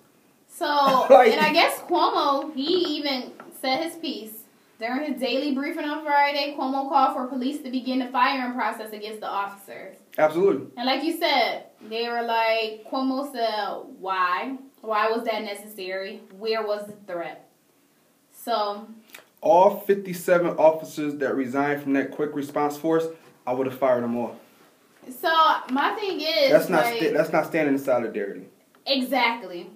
[0.48, 0.66] So,
[1.10, 4.32] Like- and I guess Cuomo, he even said his piece.
[4.78, 8.92] During his daily briefing on Friday, Cuomo called for police to begin the firing process
[8.92, 9.96] against the officers.
[10.18, 10.66] Absolutely.
[10.76, 14.58] And like you said, they were like, Cuomo said, why?
[14.82, 16.20] Why was that necessary?
[16.38, 17.48] Where was the threat?
[18.32, 18.86] So,
[19.40, 23.06] All 57 officers that resigned from that quick response force,
[23.46, 24.36] I would have fired them all.
[25.08, 25.28] so
[25.70, 28.46] my thing is, That's not like, sta- that's not standing in solidarity.
[28.86, 29.70] exactly,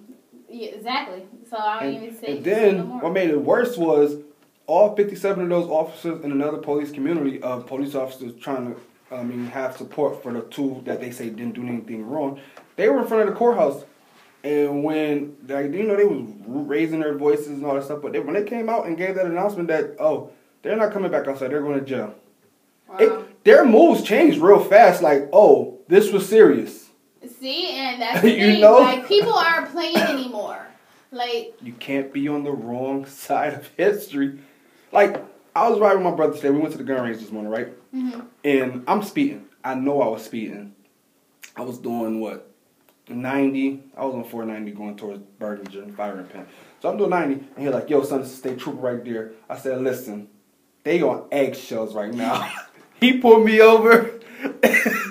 [0.49, 1.23] yeah, exactly.
[1.49, 2.35] So I don't And, even say.
[2.37, 4.17] and say no then what made it worse was
[4.67, 8.79] all 57 of those officers in another police community of police officers trying to
[9.15, 12.39] I mean have support for the two that they say didn't do anything wrong.
[12.77, 13.83] They were in front of the courthouse,
[14.43, 18.13] and when like you know they was raising their voices and all that stuff, but
[18.13, 20.29] they, when they came out and gave that announcement that oh
[20.61, 22.13] they're not coming back outside, they're going to jail.
[22.87, 22.97] Wow.
[22.99, 25.01] It, their moves changed real fast.
[25.01, 26.89] Like oh this was serious.
[27.39, 28.61] See, and that's the You thing.
[28.61, 28.79] know?
[28.79, 30.65] Like people aren't playing anymore.
[31.11, 34.39] Like You can't be on the wrong side of history.
[34.93, 35.23] Like,
[35.55, 36.49] I was riding with my brother today.
[36.49, 37.69] We went to the gun range this morning, right?
[37.93, 38.25] mhm.
[38.43, 39.45] And I'm speeding.
[39.63, 40.73] I know I was speeding.
[41.55, 42.50] I was doing what?
[43.13, 43.83] 90.
[43.97, 46.45] I was on 490 going towards Bergen, firing pin.
[46.81, 47.33] So I'm doing 90.
[47.33, 49.31] And he's like, yo, son, this is state trooper right there.
[49.49, 50.27] I said, listen,
[50.83, 52.51] they on eggshells right now.
[52.99, 54.19] he pulled me over.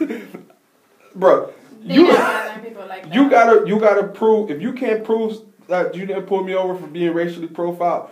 [1.14, 1.52] bro.
[1.82, 5.38] You not bothering people like you gotta you gotta prove if you can't prove
[5.68, 8.10] that you didn't pull me over for being racially profiled,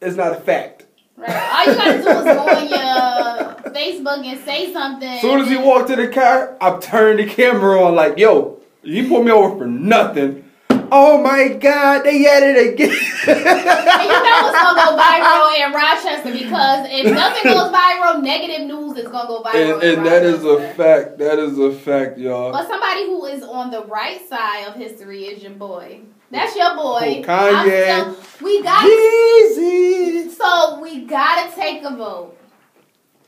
[0.00, 0.86] it's not a fact.
[1.16, 1.30] Right.
[1.30, 5.08] All you gotta do is go on your Facebook and say something.
[5.08, 8.57] As soon as he walked to the car, I turned the camera on like, yo,
[8.82, 10.44] he pulled me over for nothing.
[10.90, 12.88] Oh my god, they had it again.
[12.88, 18.66] And you know it's gonna go viral in Rochester because if nothing goes viral, negative
[18.66, 19.74] news is gonna go viral.
[19.74, 21.18] and and that is a fact.
[21.18, 22.52] That is a fact, y'all.
[22.52, 26.00] But somebody who is on the right side of history is your boy.
[26.30, 27.16] That's your boy.
[27.16, 28.12] Who, Kanye?
[28.12, 30.30] Still- we got Yeezy.
[30.30, 32.34] so we gotta take a vote.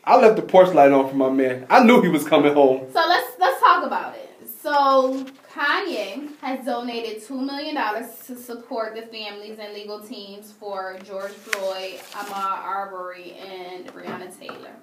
[0.04, 1.66] I left the porch light on for my man.
[1.68, 2.86] I knew he was coming home.
[2.92, 4.30] So let's let's talk about it.
[4.62, 10.96] So Kanye has donated two million dollars to support the families and legal teams for
[11.04, 14.74] George Floyd, Ahmaud Arbery, and Breonna Taylor.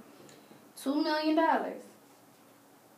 [0.76, 1.82] Two million dollars.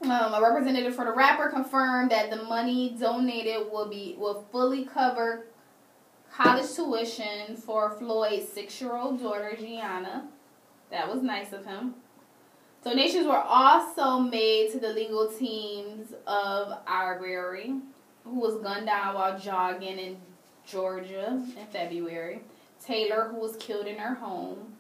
[0.01, 4.85] Um, a representative for the rapper confirmed that the money donated will be will fully
[4.85, 5.45] cover
[6.33, 10.27] college tuition for Floyd's six-year-old daughter Gianna.
[10.89, 11.95] That was nice of him.
[12.83, 17.73] Donations were also made to the legal teams of Arbery,
[18.23, 20.17] who was gunned down while jogging in
[20.65, 22.41] Georgia in February.
[22.83, 24.73] Taylor, who was killed in her home.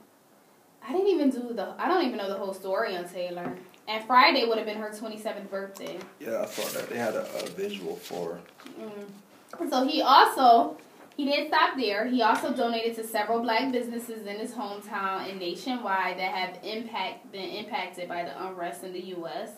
[0.87, 1.73] I didn't even do the.
[1.77, 3.57] I don't even know the whole story on Taylor.
[3.87, 5.97] And Friday would have been her 27th birthday.
[6.19, 6.89] Yeah, I saw that.
[6.89, 8.41] They had a, a visual for her.
[8.79, 9.69] Mm.
[9.69, 10.77] So he also
[11.19, 12.07] he didn't stop there.
[12.07, 17.29] He also donated to several black businesses in his hometown and nationwide that have impact
[17.33, 19.49] been impacted by the unrest in the U.S.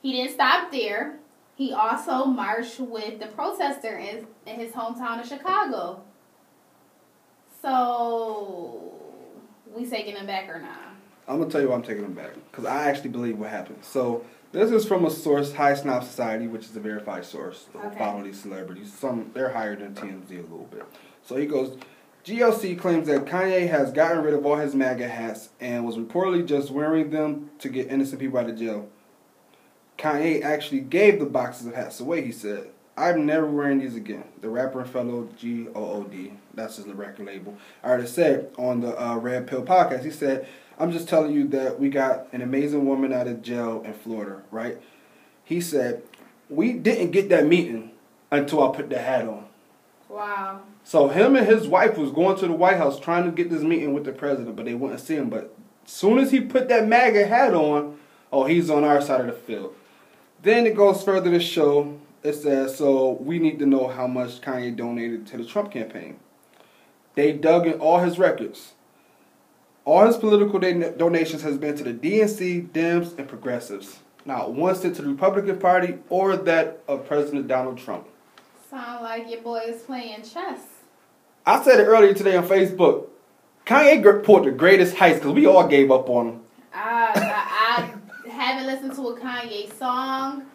[0.00, 1.18] He didn't stop there.
[1.56, 6.04] He also marched with the protester in, in his hometown of Chicago.
[7.60, 8.94] So
[9.76, 10.94] we taking him back or not?
[11.28, 13.80] I'm gonna tell you why I'm taking him back because I actually believe what happened.
[13.82, 17.66] So this is from a source, Highsnobiety, which is a verified source.
[17.74, 17.98] Okay.
[17.98, 18.92] Follow these celebrities.
[18.92, 20.84] Some they're higher than TMZ a little bit.
[21.24, 21.78] So he goes.
[22.24, 26.46] GLC claims that Kanye has gotten rid of all his MAGA hats and was reportedly
[26.46, 28.88] just wearing them to get innocent people out of jail.
[29.98, 32.68] Kanye actually gave the boxes of hats away, he said.
[32.96, 34.24] I'm never wearing these again.
[34.40, 38.52] The rapper and fellow G O O D, that's his record label, I already said
[38.58, 40.46] on the uh, Red Pill podcast, he said,
[40.78, 44.42] I'm just telling you that we got an amazing woman out of jail in Florida,
[44.50, 44.80] right?
[45.44, 46.02] He said,
[46.48, 47.92] We didn't get that meeting
[48.30, 49.46] until I put the hat on.
[50.08, 50.62] Wow.
[50.84, 53.62] So him and his wife was going to the White House trying to get this
[53.62, 55.30] meeting with the president, but they wouldn't see him.
[55.30, 55.54] But
[55.86, 57.98] as soon as he put that MAGA hat on,
[58.32, 59.74] oh, he's on our side of the field.
[60.42, 64.40] Then it goes further to show it says so we need to know how much
[64.40, 66.18] Kanye donated to the Trump campaign.
[67.14, 68.72] They dug in all his records.
[69.84, 73.98] All his political don- donations has been to the DNC, Dems, and progressives.
[74.24, 78.06] Not one cent to the Republican Party or that of President Donald Trump.
[78.70, 80.60] Sound like your boy is playing chess.
[81.44, 83.08] I said it earlier today on Facebook.
[83.66, 86.40] Kanye pulled the greatest heist because we all gave up on him.
[86.72, 90.46] I, I, I haven't listened to a Kanye song.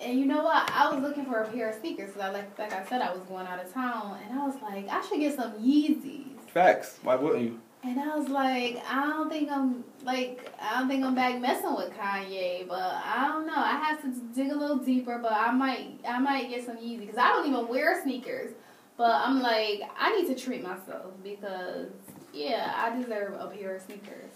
[0.00, 0.70] And you know what?
[0.70, 3.12] I was looking for a pair of sneakers because I like like I said I
[3.12, 6.38] was going out of town and I was like I should get some Yeezys.
[6.52, 6.98] Facts.
[7.02, 7.60] Why wouldn't you?
[7.86, 11.74] And I was like I don't think I'm like I don't think I'm back messing
[11.76, 13.54] with Kanye, but I don't know.
[13.56, 17.00] I have to dig a little deeper, but I might I might get some Yeezys
[17.00, 18.52] because I don't even wear sneakers.
[18.96, 21.90] But I'm like I need to treat myself because
[22.32, 24.32] yeah I deserve a pair of sneakers.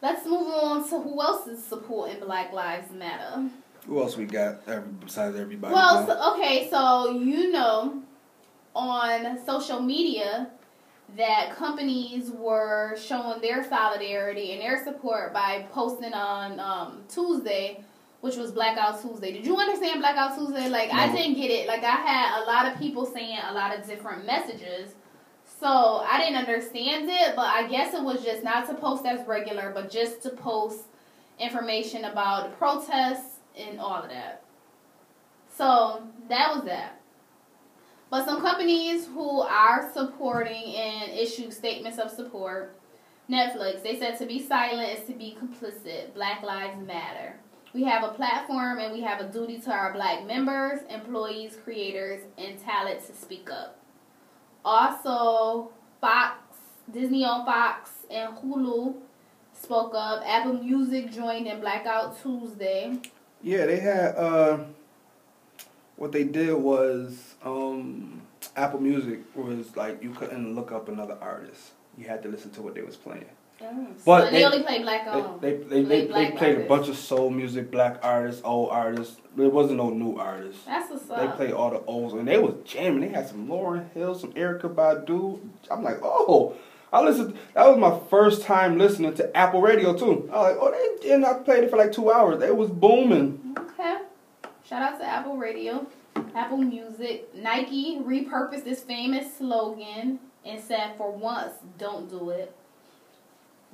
[0.00, 3.50] Let's move on to who else is supporting Black Lives Matter.
[3.86, 4.64] Who else we got
[5.00, 5.74] besides everybody?
[5.74, 8.02] Well, so, okay, so you know
[8.74, 10.50] on social media
[11.16, 17.82] that companies were showing their solidarity and their support by posting on um, Tuesday,
[18.20, 19.32] which was Blackout Tuesday.
[19.32, 20.68] Did you understand Blackout Tuesday?
[20.68, 21.68] Like, I didn't get it.
[21.68, 24.94] Like, I had a lot of people saying a lot of different messages.
[25.60, 29.26] So I didn't understand it, but I guess it was just not to post as
[29.26, 30.84] regular, but just to post
[31.38, 34.42] information about the protests and all of that.
[35.56, 36.95] So that was that.
[38.10, 42.76] But some companies who are supporting and issue statements of support,
[43.28, 46.14] Netflix, they said to be silent is to be complicit.
[46.14, 47.34] Black Lives Matter.
[47.74, 52.22] We have a platform and we have a duty to our black members, employees, creators,
[52.38, 53.78] and talent to speak up.
[54.64, 56.38] Also, Fox,
[56.90, 58.94] Disney on Fox, and Hulu
[59.52, 60.22] spoke up.
[60.24, 62.98] Apple Music joined in Blackout Tuesday.
[63.42, 64.14] yeah, they had.
[64.16, 64.58] Uh,
[65.96, 68.22] what they did was um,
[68.54, 71.72] Apple Music was like you couldn't look up another artist.
[71.98, 73.24] You had to listen to what they was playing.
[73.62, 73.94] Mm.
[74.04, 76.88] But so they, they- only played black They they, they, they, they played a bunch
[76.88, 79.16] of soul music, black artists, old artists.
[79.34, 80.62] There wasn't no new artists.
[80.66, 83.00] That's what's They played all the olds, and they was jamming.
[83.00, 85.40] They had some Lauryn Hill, some Erykah Badu.
[85.70, 86.54] I'm like, oh,
[86.92, 87.36] I listened.
[87.54, 90.28] That was my first time listening to Apple Radio too.
[90.32, 92.38] I was like, oh, they and I played it for like two hours.
[92.38, 93.56] They was booming.
[93.58, 93.96] Okay.
[94.68, 95.86] Shout out to Apple Radio,
[96.34, 97.32] Apple Music.
[97.36, 102.52] Nike repurposed this famous slogan and said, "For once, don't do it."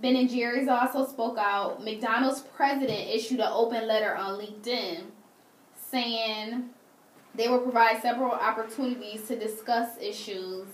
[0.00, 1.82] Ben and Jerry's also spoke out.
[1.82, 5.04] McDonald's president issued an open letter on LinkedIn
[5.74, 6.70] saying
[7.34, 10.66] they will provide several opportunities to discuss issues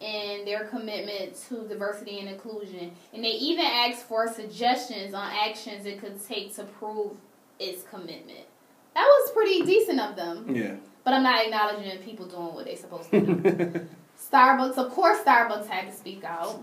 [0.00, 2.92] and their commitment to diversity and inclusion.
[3.12, 7.18] And they even asked for suggestions on actions it could take to prove
[7.58, 8.46] its commitment.
[8.98, 10.56] That was pretty decent of them.
[10.56, 10.74] Yeah.
[11.04, 13.86] But I'm not acknowledging people doing what they're supposed to do.
[14.32, 16.60] Starbucks, of course, Starbucks had to speak out.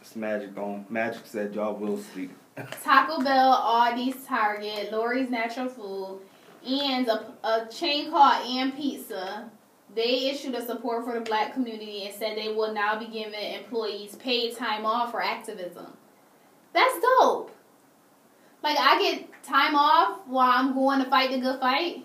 [0.00, 0.84] It's magic on.
[0.90, 2.30] Magic said y'all will speak.
[2.82, 6.22] Taco Bell, Aldi's, Target, Lori's Natural Food,
[6.66, 9.48] and a, a chain called And Pizza.
[9.94, 13.32] They issued a support for the black community and said they will now be giving
[13.32, 15.86] employees paid time off for activism.
[16.72, 17.55] That's dope.
[18.62, 22.04] Like I get time off while I'm going to fight the good fight.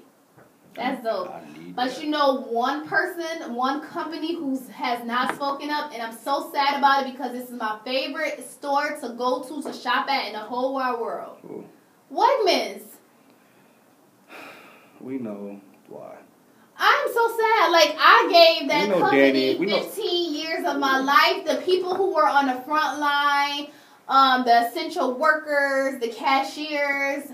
[0.75, 1.33] That's dope.
[1.75, 2.03] But that.
[2.03, 6.77] you know, one person, one company who has not spoken up, and I'm so sad
[6.77, 10.33] about it because this is my favorite store to go to to shop at in
[10.33, 11.37] the whole wide world.
[11.41, 11.65] Cool.
[12.13, 12.83] Wegmans.
[15.01, 16.15] We know why.
[16.77, 17.71] I'm so sad.
[17.71, 21.45] Like I gave that company Danny- we know- 15 years of my life.
[21.45, 23.67] The people who were on the front line,
[24.11, 27.31] um, the essential workers, the cashiers,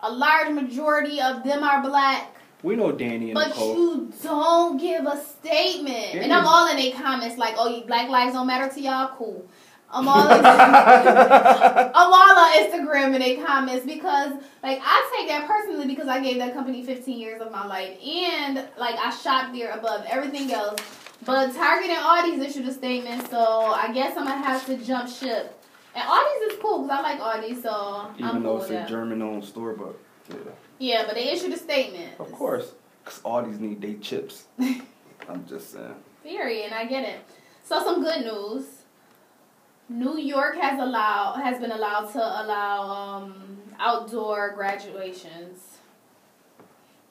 [0.00, 2.34] a large majority of them are black.
[2.64, 3.76] We know Danny and But Nicole.
[3.76, 6.14] you don't give a statement.
[6.14, 6.22] Yeah.
[6.22, 9.16] And I'm all in their comments like, oh, you black lives don't matter to y'all?
[9.16, 9.46] Cool.
[9.90, 15.46] I'm all in, I'm all on Instagram in their comments because like I take that
[15.46, 19.54] personally because I gave that company 15 years of my life and like I shop
[19.54, 20.80] there above everything else.
[21.24, 25.08] But Target and Aldi's issued a statement, so I guess I'm gonna have to jump
[25.08, 25.57] ship.
[25.98, 28.88] And Aldi's is cool because I like Aldi's, so I'm Even cool though with it's
[28.88, 28.92] a.
[28.92, 29.98] German owned store, but
[30.30, 30.36] yeah.
[30.78, 32.20] Yeah, but they issued a statement.
[32.20, 32.72] Of course.
[33.04, 34.44] Because these need they chips.
[34.60, 35.94] I'm just saying.
[36.22, 37.20] Theory, and I get it.
[37.64, 38.64] So some good news.
[39.88, 45.78] New York has allowed has been allowed to allow um, outdoor graduations,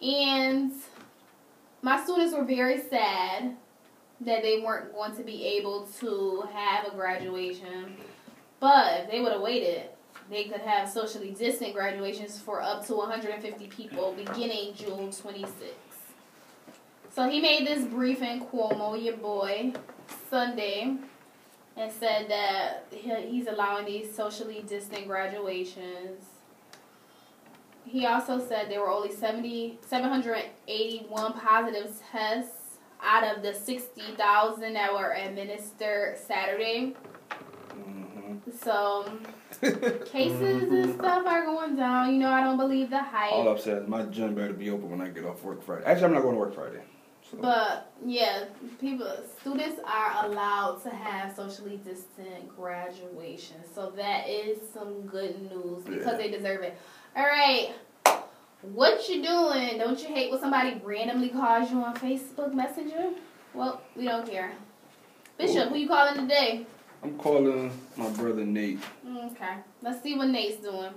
[0.02, 0.72] and
[1.82, 3.56] my students were very sad
[4.22, 7.98] that they weren't going to be able to have a graduation.
[8.60, 9.90] But if they would have waited,
[10.30, 15.74] they could have socially distant graduations for up to 150 people beginning June 26th.
[17.14, 19.74] So he made this briefing, Cuomo, your boy,
[20.30, 20.98] Sunday,
[21.76, 26.26] and said that he's allowing these socially distant graduations.
[27.86, 34.94] He also said there were only 70, 781 positive tests out of the 60,000 that
[34.94, 36.96] were administered Saturday.
[38.64, 39.06] So
[40.06, 42.14] cases and stuff are going down.
[42.14, 43.32] You know, I don't believe the hype.
[43.34, 45.86] All I'm saying is my gym better be open when I get off work Friday.
[45.86, 46.82] Actually, I'm not going to work Friday.
[47.30, 47.38] So.
[47.42, 48.46] But yeah,
[48.80, 55.84] people, students are allowed to have socially distant graduation, so that is some good news
[55.84, 56.18] because Yeah.
[56.18, 56.78] they deserve it.
[57.18, 57.74] All right,
[58.62, 59.78] what you doing?
[59.78, 63.10] Don't you hate when somebody randomly calls you on Facebook Messenger?
[63.54, 64.54] Well, we don't care.
[65.38, 66.66] Bishop, who you calling today?
[67.08, 68.80] I'm calling my brother Nate.
[69.08, 70.92] Okay, let's see what Nate's doing.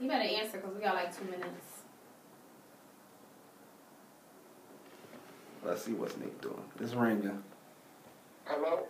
[0.00, 1.82] You better answer because we got like two minutes.
[5.64, 6.56] Let's see what's Nate doing.
[6.80, 7.40] It's ringing.
[8.44, 8.86] Hello?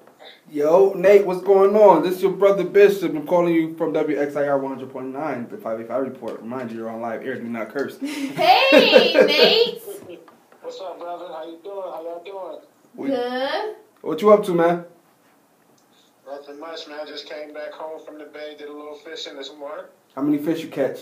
[0.50, 2.02] Yo, Nate, what's going on?
[2.02, 3.14] This is your brother Bishop.
[3.14, 6.40] I'm calling you from WXIR 100.9, the 585 report.
[6.40, 7.34] Remind you you're on live air.
[7.34, 7.98] Do not curse.
[7.98, 9.82] Hey, Nate.
[10.68, 11.28] What's up, brother?
[11.32, 11.80] How you doing?
[11.82, 12.58] How y'all doing?
[12.94, 13.76] We- Good.
[14.02, 14.84] What you up to, man?
[16.26, 17.00] Nothing much, man.
[17.00, 19.86] I just came back home from the bay, did a little fishing this morning.
[20.14, 20.98] How many fish you catch?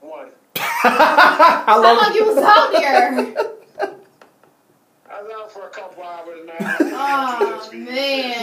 [0.00, 0.30] One.
[0.56, 3.36] How How long you was out there?
[5.08, 6.76] I was out for a couple hours now.
[6.80, 8.34] Oh man.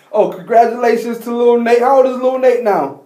[0.12, 1.80] oh, congratulations to little Nate.
[1.80, 3.02] How old is little Nate now?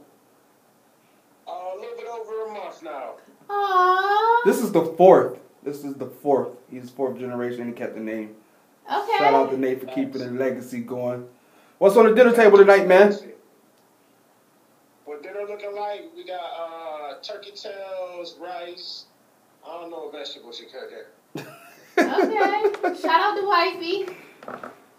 [1.48, 3.14] Uh, a little bit over a month now.
[3.50, 4.31] Aww.
[4.44, 5.38] This is the fourth.
[5.62, 6.48] This is the fourth.
[6.70, 7.62] He's fourth generation.
[7.62, 8.34] And he kept the name.
[8.92, 9.18] Okay.
[9.18, 11.26] Shout out to Nate for keeping the legacy going.
[11.78, 13.16] What's on the dinner table tonight, man?
[15.04, 16.02] What dinner looking like?
[16.16, 19.04] We got uh, turkey tails, rice.
[19.66, 21.46] I don't know what vegetables you cooking.
[21.98, 22.94] Okay.
[23.00, 24.06] Shout out to wifey.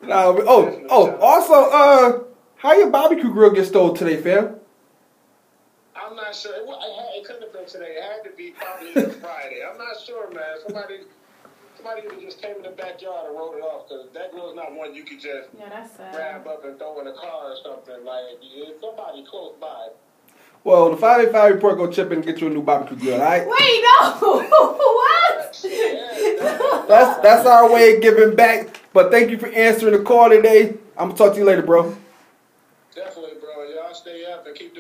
[0.01, 2.23] No, but- oh, oh, also, uh,
[2.55, 4.55] how your barbecue grill get stole today, fam?
[5.95, 6.53] I'm not sure.
[6.55, 6.65] It,
[7.63, 7.93] wa- it, had- it couldn't have been today.
[7.97, 9.61] It had to be probably this Friday.
[9.63, 10.43] I'm not sure, man.
[10.65, 10.97] Somebody,
[11.75, 14.73] somebody either just came in the backyard and rolled it off because that grill's not
[14.73, 18.03] one you could just Yeah, that's grab up and throw in a car or something.
[18.05, 19.89] Like if somebody close by.
[20.63, 23.45] Well, the 585 report go chip in and get you a new barbecue grill, alright?
[23.45, 24.13] Wait, no.
[24.47, 25.59] what?
[25.61, 28.79] Yeah, That's that's our way of giving back.
[28.93, 30.69] But thank you for answering the call today.
[30.97, 31.97] I'm gonna talk to you later, bro.
[32.95, 33.67] definitely, bro.
[33.75, 34.71] Y'all stay up and keep.